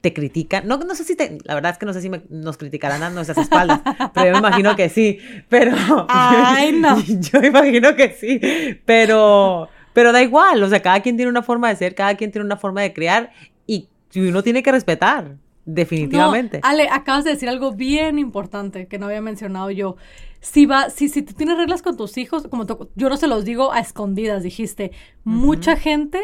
te 0.00 0.12
critican. 0.12 0.66
No, 0.68 0.76
no 0.78 0.94
sé 0.94 1.04
si 1.04 1.16
te, 1.16 1.38
la 1.44 1.54
verdad 1.54 1.72
es 1.72 1.78
que 1.78 1.86
no 1.86 1.92
sé 1.92 2.00
si 2.00 2.10
nos 2.28 2.56
criticarán 2.56 3.02
a 3.02 3.10
nuestras 3.10 3.38
espaldas, 3.38 3.80
pero 4.14 4.26
yo 4.26 4.32
me 4.32 4.38
imagino 4.38 4.76
que 4.76 4.88
sí. 4.88 5.18
Pero. 5.48 5.74
Ay, 6.08 6.72
no. 6.72 7.00
Yo, 7.06 7.40
me 7.40 7.48
imagino 7.48 7.96
que 7.96 8.10
sí. 8.12 8.40
Pero, 8.84 9.68
pero 9.92 10.12
da 10.12 10.22
igual. 10.22 10.62
O 10.62 10.68
sea, 10.68 10.80
cada 10.80 11.00
quien 11.00 11.16
tiene 11.16 11.30
una 11.30 11.42
forma 11.42 11.68
de 11.68 11.76
ser, 11.76 11.94
cada 11.94 12.14
quien 12.16 12.30
tiene 12.30 12.44
una 12.44 12.56
forma 12.56 12.82
de 12.82 12.92
crear 12.92 13.32
y 13.66 13.88
uno 14.14 14.42
tiene 14.42 14.62
que 14.62 14.72
respetar. 14.72 15.36
Definitivamente. 15.70 16.60
Ale, 16.62 16.88
acabas 16.90 17.24
de 17.24 17.32
decir 17.32 17.46
algo 17.46 17.72
bien 17.72 18.18
importante 18.18 18.88
que 18.88 18.98
no 18.98 19.04
había 19.04 19.20
mencionado 19.20 19.70
yo. 19.70 19.96
Si 20.40 20.64
va, 20.64 20.88
si, 20.88 21.10
si 21.10 21.20
tú 21.20 21.34
tienes 21.34 21.58
reglas 21.58 21.82
con 21.82 21.94
tus 21.98 22.16
hijos, 22.16 22.48
como 22.48 22.64
yo 22.94 23.10
no 23.10 23.18
se 23.18 23.26
los 23.26 23.44
digo 23.44 23.70
a 23.70 23.80
escondidas, 23.80 24.42
dijiste, 24.42 24.92
mucha 25.24 25.76
gente 25.76 26.22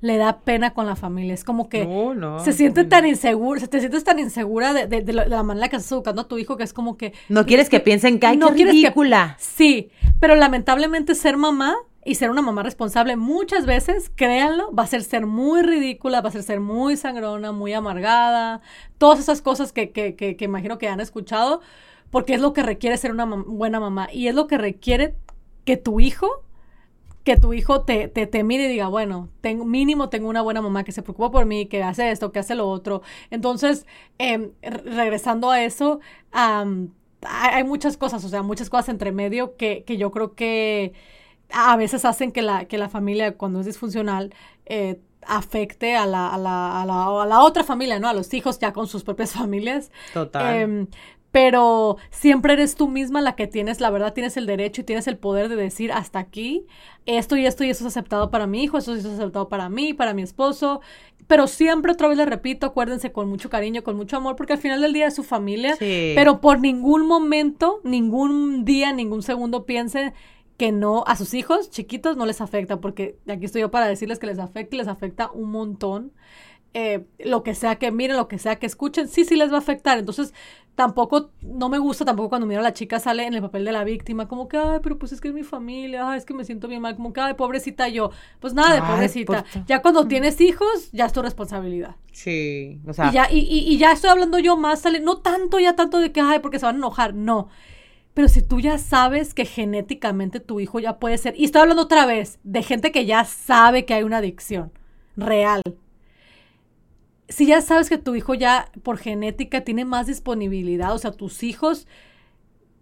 le 0.00 0.16
da 0.16 0.42
pena 0.42 0.74
con 0.74 0.86
la 0.86 0.94
familia. 0.94 1.34
Es 1.34 1.42
como 1.42 1.68
que 1.68 1.88
se 2.44 2.52
siente 2.52 2.84
tan 2.84 3.04
insegura, 3.04 3.58
se 3.58 3.66
te 3.66 3.80
sientes 3.80 4.04
tan 4.04 4.20
insegura 4.20 4.72
de, 4.72 5.12
la, 5.12 5.42
manera 5.42 5.68
que 5.68 5.76
estás 5.76 5.90
educando 5.90 6.22
a 6.22 6.28
tu 6.28 6.38
hijo 6.38 6.56
que 6.56 6.62
es 6.62 6.72
como 6.72 6.96
que... 6.96 7.14
No 7.28 7.46
quieres 7.46 7.68
que 7.68 7.80
piensen 7.80 8.20
que 8.20 8.28
hay 8.28 8.36
no 8.36 8.50
ridícula. 8.50 9.36
sí, 9.40 9.90
pero 10.20 10.36
lamentablemente 10.36 11.16
ser 11.16 11.36
mamá 11.36 11.74
y 12.04 12.16
ser 12.16 12.30
una 12.30 12.42
mamá 12.42 12.62
responsable 12.62 13.16
muchas 13.16 13.66
veces, 13.66 14.10
créanlo, 14.14 14.72
va 14.74 14.82
a 14.82 14.86
ser 14.86 15.02
ser 15.02 15.26
muy 15.26 15.62
ridícula, 15.62 16.20
va 16.20 16.28
a 16.28 16.32
ser 16.32 16.42
ser 16.42 16.60
muy 16.60 16.96
sangrona, 16.96 17.52
muy 17.52 17.72
amargada, 17.72 18.60
todas 18.98 19.18
esas 19.20 19.40
cosas 19.40 19.72
que, 19.72 19.90
que, 19.90 20.14
que, 20.14 20.36
imagino 20.44 20.78
que 20.78 20.88
han 20.88 21.00
escuchado, 21.00 21.60
porque 22.10 22.34
es 22.34 22.40
lo 22.40 22.52
que 22.52 22.62
requiere 22.62 22.96
ser 22.98 23.10
una 23.10 23.24
buena 23.24 23.80
mamá 23.80 24.08
y 24.12 24.28
es 24.28 24.34
lo 24.34 24.46
que 24.46 24.58
requiere 24.58 25.16
que 25.64 25.76
tu 25.76 26.00
hijo 26.00 26.42
que 27.24 27.38
tu 27.38 27.54
hijo 27.54 27.82
te, 27.82 28.08
te, 28.08 28.26
te, 28.26 28.44
mire 28.44 28.66
y 28.66 28.68
diga, 28.68 28.88
bueno, 28.88 29.30
tengo, 29.40 29.64
mínimo 29.64 30.10
tengo 30.10 30.28
una 30.28 30.42
buena 30.42 30.60
mamá 30.60 30.84
que 30.84 30.92
se 30.92 31.02
preocupa 31.02 31.30
por 31.30 31.46
mí, 31.46 31.64
que 31.66 31.82
hace 31.82 32.10
esto, 32.10 32.32
que 32.32 32.38
hace 32.38 32.54
lo 32.54 32.68
otro. 32.68 33.00
Entonces, 33.30 33.86
em, 34.18 34.50
regresando 34.60 35.50
a 35.50 35.62
eso, 35.64 36.00
hay 36.32 37.64
muchas 37.64 37.96
cosas, 37.96 38.22
o 38.26 38.28
sea, 38.28 38.42
muchas 38.42 38.68
cosas 38.68 38.90
entre 38.90 39.10
medio 39.10 39.56
que, 39.56 39.84
que 39.84 39.96
yo 39.96 40.10
creo 40.10 40.34
que 40.34 40.92
a 41.54 41.76
veces 41.76 42.04
hacen 42.04 42.32
que 42.32 42.42
la, 42.42 42.66
que 42.66 42.78
la 42.78 42.88
familia, 42.88 43.36
cuando 43.36 43.60
es 43.60 43.66
disfuncional, 43.66 44.34
eh, 44.66 45.00
afecte 45.26 45.96
a 45.96 46.06
la, 46.06 46.28
a, 46.28 46.38
la, 46.38 46.82
a, 46.82 46.86
la, 46.86 47.22
a 47.22 47.26
la, 47.26 47.40
otra 47.40 47.64
familia, 47.64 47.98
¿no? 47.98 48.08
A 48.08 48.12
los 48.12 48.32
hijos 48.34 48.58
ya 48.58 48.72
con 48.72 48.86
sus 48.86 49.04
propias 49.04 49.32
familias. 49.40 49.90
Total. 50.12 50.56
Em, 50.56 50.86
pero 51.30 51.96
siempre 52.10 52.52
eres 52.52 52.76
tú 52.76 52.86
misma 52.86 53.20
la 53.20 53.34
que 53.34 53.48
tienes, 53.48 53.80
la 53.80 53.90
verdad, 53.90 54.12
tienes 54.12 54.36
el 54.36 54.46
derecho 54.46 54.82
y 54.82 54.84
tienes 54.84 55.08
el 55.08 55.16
poder 55.16 55.48
de 55.48 55.56
decir 55.56 55.90
hasta 55.90 56.20
aquí, 56.20 56.64
esto 57.06 57.36
y 57.36 57.44
esto 57.44 57.64
y 57.64 57.70
eso 57.70 57.84
es 57.84 57.96
aceptado 57.96 58.30
para 58.30 58.46
mi 58.46 58.62
hijo, 58.62 58.78
eso 58.78 58.94
es 58.94 59.04
aceptado 59.04 59.48
para 59.48 59.68
mí, 59.68 59.94
para 59.94 60.14
mi 60.14 60.22
esposo. 60.22 60.80
Pero 61.26 61.46
siempre, 61.46 61.90
otra 61.92 62.06
vez 62.06 62.18
le 62.18 62.26
repito, 62.26 62.66
acuérdense 62.66 63.10
con 63.10 63.28
mucho 63.28 63.50
cariño, 63.50 63.82
con 63.82 63.96
mucho 63.96 64.16
amor, 64.16 64.36
porque 64.36 64.52
al 64.52 64.58
final 64.60 64.80
del 64.80 64.92
día 64.92 65.08
es 65.08 65.14
su 65.14 65.24
familia. 65.24 65.74
Pero 65.80 66.40
por 66.40 66.60
ningún 66.60 67.06
momento, 67.06 67.80
ningún 67.82 68.64
día, 68.64 68.92
ningún 68.92 69.22
segundo 69.22 69.64
piensen 69.64 70.12
que 70.56 70.72
no, 70.72 71.04
a 71.06 71.16
sus 71.16 71.34
hijos 71.34 71.70
chiquitos 71.70 72.16
no 72.16 72.26
les 72.26 72.40
afecta, 72.40 72.80
porque 72.80 73.18
aquí 73.28 73.44
estoy 73.44 73.62
yo 73.62 73.70
para 73.70 73.86
decirles 73.86 74.18
que 74.18 74.26
les 74.26 74.38
afecta 74.38 74.76
y 74.76 74.78
les 74.78 74.88
afecta 74.88 75.30
un 75.32 75.50
montón. 75.50 76.12
Eh, 76.76 77.06
lo 77.20 77.44
que 77.44 77.54
sea 77.54 77.76
que 77.76 77.92
miren, 77.92 78.16
lo 78.16 78.26
que 78.26 78.38
sea 78.38 78.56
que 78.56 78.66
escuchen, 78.66 79.06
sí, 79.06 79.24
sí 79.24 79.36
les 79.36 79.50
va 79.52 79.56
a 79.56 79.58
afectar. 79.60 79.96
Entonces, 79.96 80.34
tampoco, 80.74 81.30
no 81.40 81.68
me 81.68 81.78
gusta 81.78 82.04
tampoco 82.04 82.30
cuando 82.30 82.48
miro 82.48 82.60
a 82.60 82.64
la 82.64 82.72
chica 82.72 82.98
sale 82.98 83.24
en 83.26 83.34
el 83.34 83.42
papel 83.42 83.64
de 83.64 83.70
la 83.70 83.84
víctima, 83.84 84.26
como 84.26 84.48
que, 84.48 84.56
ay, 84.56 84.80
pero 84.82 84.98
pues 84.98 85.12
es 85.12 85.20
que 85.20 85.28
es 85.28 85.34
mi 85.34 85.44
familia, 85.44 86.10
ay, 86.10 86.18
es 86.18 86.24
que 86.24 86.34
me 86.34 86.44
siento 86.44 86.66
bien 86.66 86.82
mal, 86.82 86.96
como 86.96 87.12
que, 87.12 87.20
ay, 87.20 87.34
pobrecita 87.34 87.86
yo. 87.88 88.10
Pues 88.40 88.54
nada 88.54 88.74
de 88.74 88.82
pobrecita. 88.82 89.44
Ya 89.66 89.82
cuando 89.82 90.08
tienes 90.08 90.40
hijos, 90.40 90.90
ya 90.92 91.06
es 91.06 91.12
tu 91.12 91.22
responsabilidad. 91.22 91.94
Sí, 92.10 92.80
o 92.86 92.92
sea. 92.92 93.10
Y 93.10 93.12
ya, 93.12 93.28
y, 93.30 93.38
y 93.38 93.78
ya 93.78 93.92
estoy 93.92 94.10
hablando 94.10 94.40
yo 94.40 94.56
más, 94.56 94.80
sale, 94.80 94.98
no 94.98 95.18
tanto 95.18 95.60
ya 95.60 95.76
tanto 95.76 96.00
de 96.00 96.10
que, 96.10 96.20
ay, 96.20 96.40
porque 96.40 96.58
se 96.58 96.66
van 96.66 96.76
a 96.76 96.78
enojar, 96.78 97.14
no 97.14 97.48
pero 98.14 98.28
si 98.28 98.42
tú 98.42 98.60
ya 98.60 98.78
sabes 98.78 99.34
que 99.34 99.44
genéticamente 99.44 100.40
tu 100.40 100.60
hijo 100.60 100.78
ya 100.78 100.98
puede 100.98 101.18
ser, 101.18 101.34
y 101.36 101.44
estoy 101.44 101.62
hablando 101.62 101.82
otra 101.82 102.06
vez 102.06 102.38
de 102.44 102.62
gente 102.62 102.92
que 102.92 103.06
ya 103.06 103.24
sabe 103.24 103.84
que 103.84 103.94
hay 103.94 104.04
una 104.04 104.18
adicción 104.18 104.72
real, 105.16 105.62
si 107.28 107.46
ya 107.46 107.60
sabes 107.60 107.88
que 107.88 107.98
tu 107.98 108.14
hijo 108.14 108.34
ya 108.34 108.70
por 108.82 108.98
genética 108.98 109.62
tiene 109.62 109.84
más 109.84 110.06
disponibilidad, 110.06 110.94
o 110.94 110.98
sea, 110.98 111.10
tus 111.10 111.42
hijos 111.42 111.88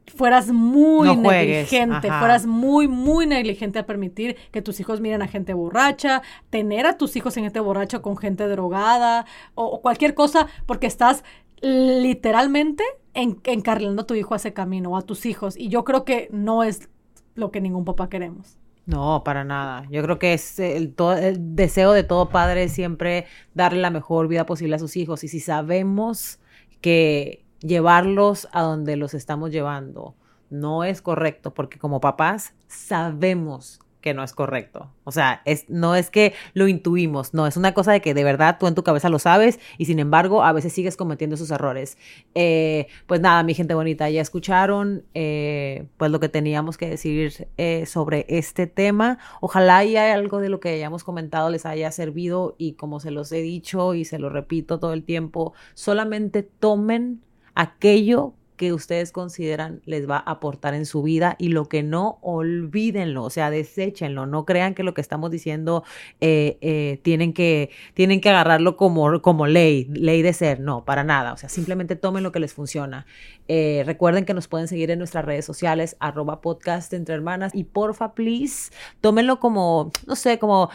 fueras 0.07 0.49
muy 0.49 1.17
negligente, 1.17 2.09
fueras 2.09 2.47
muy, 2.47 2.89
muy 2.89 3.27
negligente 3.27 3.79
a 3.79 3.87
permitir 3.87 4.37
que 4.51 4.61
tus 4.61 4.81
hijos 4.81 5.01
miren 5.01 5.23
a 5.23 5.29
gente 5.29 5.55
borracha, 5.55 6.23
tener 6.51 6.87
a 6.87 6.99
tus 6.99 7.17
hijos 7.17 7.37
en 7.37 7.45
gente 7.45 7.61
borracha 7.61 8.01
con 8.01 8.17
gente 8.17 8.47
drogada 8.49 9.27
o, 9.55 9.81
cualquier 9.81 10.15
cosa, 10.15 10.49
porque 10.67 10.87
estás 10.87 11.25
literalmente 11.63 12.85
encarrilando 13.15 14.03
a 14.03 14.07
tu 14.07 14.15
hijo 14.15 14.35
a 14.35 14.37
ese 14.37 14.53
camino 14.53 14.91
o 14.91 14.97
a 14.97 15.03
tus 15.03 15.27
hijos. 15.27 15.57
Y 15.57 15.69
yo 15.69 15.85
creo 15.85 16.05
que 16.05 16.29
no 16.33 16.63
es 16.63 16.89
lo 17.35 17.51
que 17.51 17.61
ningún 17.61 17.85
papá 17.85 18.09
queremos. 18.09 18.59
No, 18.85 19.23
para 19.25 19.45
nada. 19.45 19.87
Yo 19.91 20.03
creo 20.03 20.19
que 20.19 20.35
es 20.35 20.59
el, 20.59 20.95
el 21.21 21.57
deseo 21.57 21.93
de 21.93 22.03
todo 22.03 22.29
padre 22.31 22.69
siempre 22.69 23.27
darle 23.55 23.81
la 23.81 23.91
mejor 23.91 24.27
vida 24.29 24.45
posible 24.45 24.75
a 24.75 24.79
sus 24.79 24.97
hijos. 24.97 25.23
Y 25.25 25.29
si 25.29 25.41
sabemos 25.41 26.41
que 26.81 27.45
llevarlos 27.61 28.49
a 28.53 28.63
donde 28.63 28.97
los 28.97 29.15
estamos 29.15 29.53
llevando 29.53 30.17
no 30.51 30.85
es 30.85 31.01
correcto, 31.01 31.55
porque 31.55 31.79
como 31.79 32.01
papás 32.01 32.55
sabemos 32.67 33.81
que 34.03 34.13
no 34.13 34.23
es 34.23 34.35
correcto. 34.35 34.91
O 35.05 35.13
sea, 35.13 35.41
es, 35.47 35.71
no 35.71 35.95
es 35.95 36.11
que 36.11 36.35
lo 36.53 36.69
intuimos, 36.69 37.33
no, 37.33 37.47
es 37.47 37.57
una 37.57 37.73
cosa 37.73 37.93
de 37.93 38.03
que 38.03 38.13
de 38.13 38.25
verdad 38.25 38.59
tú 38.61 38.67
en 38.67 38.75
tu 38.75 38.83
cabeza 38.83 39.09
lo 39.09 39.19
sabes 39.19 39.59
y 39.79 39.87
sin 39.87 39.99
embargo 39.99 40.45
a 40.45 40.53
veces 40.53 40.75
sigues 40.75 40.97
cometiendo 40.99 41.37
esos 41.37 41.51
errores. 41.51 41.97
Eh, 42.35 42.89
pues 43.07 43.21
nada, 43.21 43.43
mi 43.43 43.55
gente 43.55 43.73
bonita, 43.73 44.11
ya 44.11 44.21
escucharon 44.21 45.05
eh, 45.15 45.87
pues 45.97 46.11
lo 46.11 46.21
que 46.21 46.29
teníamos 46.29 46.77
que 46.77 46.91
decir 46.91 47.49
eh, 47.57 47.87
sobre 47.87 48.27
este 48.29 48.67
tema. 48.67 49.19
Ojalá 49.41 49.85
y 49.85 49.97
algo 49.97 50.41
de 50.41 50.51
lo 50.51 50.61
que 50.61 50.71
hayamos 50.71 51.05
comentado 51.05 51.49
les 51.49 51.65
haya 51.65 51.91
servido 51.93 52.57
y 52.59 52.75
como 52.75 53.01
se 53.01 53.11
los 53.11 53.33
he 53.33 53.41
dicho 53.41 53.95
y 53.95 54.05
se 54.05 54.19
lo 54.19 54.29
repito 54.29 54.79
todo 54.79 54.93
el 54.93 55.05
tiempo, 55.05 55.55
solamente 55.75 56.43
tomen 56.43 57.23
aquello 57.55 58.35
que 58.63 58.73
ustedes 58.73 59.11
consideran 59.11 59.83
les 59.87 60.09
va 60.09 60.19
a 60.19 60.31
aportar 60.31 60.75
en 60.75 60.87
su 60.87 61.03
vida 61.03 61.35
y 61.37 61.49
lo 61.49 61.65
que 61.65 61.83
no, 61.83 62.21
olvídenlo, 62.23 63.25
o 63.25 63.31
sea, 63.31 63.51
deséchenlo, 63.51 64.25
no 64.25 64.45
crean 64.45 64.75
que 64.75 64.85
lo 64.85 64.95
que 64.95 65.01
estamos 65.01 65.33
diciendo 65.33 65.83
eh, 66.21 66.59
eh, 66.61 67.01
tienen, 67.03 67.33
que, 67.33 67.71
tienen 67.95 68.21
que 68.21 68.29
agarrarlo 68.29 68.77
como, 68.77 69.21
como 69.21 69.49
ley, 69.49 69.87
ley 69.87 70.23
de 70.23 70.33
ser, 70.33 70.61
no, 70.61 70.85
para 70.85 71.03
nada, 71.03 71.33
o 71.33 71.37
sea, 71.37 71.49
simplemente 71.49 71.97
tomen 71.97 72.23
lo 72.23 72.31
que 72.31 72.39
les 72.39 72.55
funciona. 72.55 73.05
Eh, 73.49 73.83
recuerden 73.85 74.25
que 74.25 74.33
nos 74.33 74.47
pueden 74.47 74.69
seguir 74.69 74.93
en 74.93 75.01
nuestras 75.01 75.25
redes 75.25 75.45
sociales, 75.45 75.97
arroba 75.99 76.41
podcast 76.41 76.93
entre 76.93 77.17
hermanas 77.17 77.57
y 77.57 77.65
porfa, 77.65 78.15
please, 78.15 78.71
tómenlo 79.01 79.41
como, 79.41 79.91
no 80.07 80.15
sé, 80.15 80.39
como, 80.39 80.71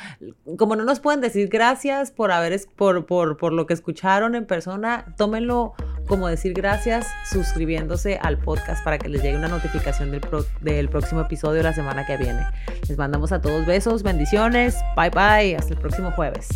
como 0.58 0.76
no 0.76 0.84
nos 0.84 1.00
pueden 1.00 1.22
decir 1.22 1.48
gracias 1.48 2.12
por 2.12 2.34
haber, 2.34 2.60
por, 2.76 3.06
por, 3.06 3.38
por 3.38 3.54
lo 3.54 3.66
que 3.66 3.74
escucharon 3.74 4.36
en 4.36 4.46
persona, 4.46 5.16
tómenlo 5.16 5.74
como 6.08 6.28
decir 6.28 6.54
gracias 6.54 7.08
suscribiéndose 7.30 8.18
al 8.22 8.38
podcast 8.38 8.84
para 8.84 8.98
que 8.98 9.10
les 9.10 9.22
llegue 9.22 9.38
una 9.38 9.48
notificación 9.48 10.12
del, 10.12 10.22
del 10.62 10.90
próximo 10.90 11.22
episodio 11.22 11.62
la 11.62 11.74
semana 11.74 12.06
que 12.06 12.18
viene. 12.18 12.46
Les 12.88 12.98
mandamos 12.98 13.32
a 13.32 13.42
todos 13.42 13.66
besos, 13.66 14.04
bendiciones, 14.04 14.76
bye 14.96 15.10
bye, 15.10 15.56
hasta 15.56 15.74
el 15.74 15.80
próximo 15.80 16.12
jueves. 16.12 16.50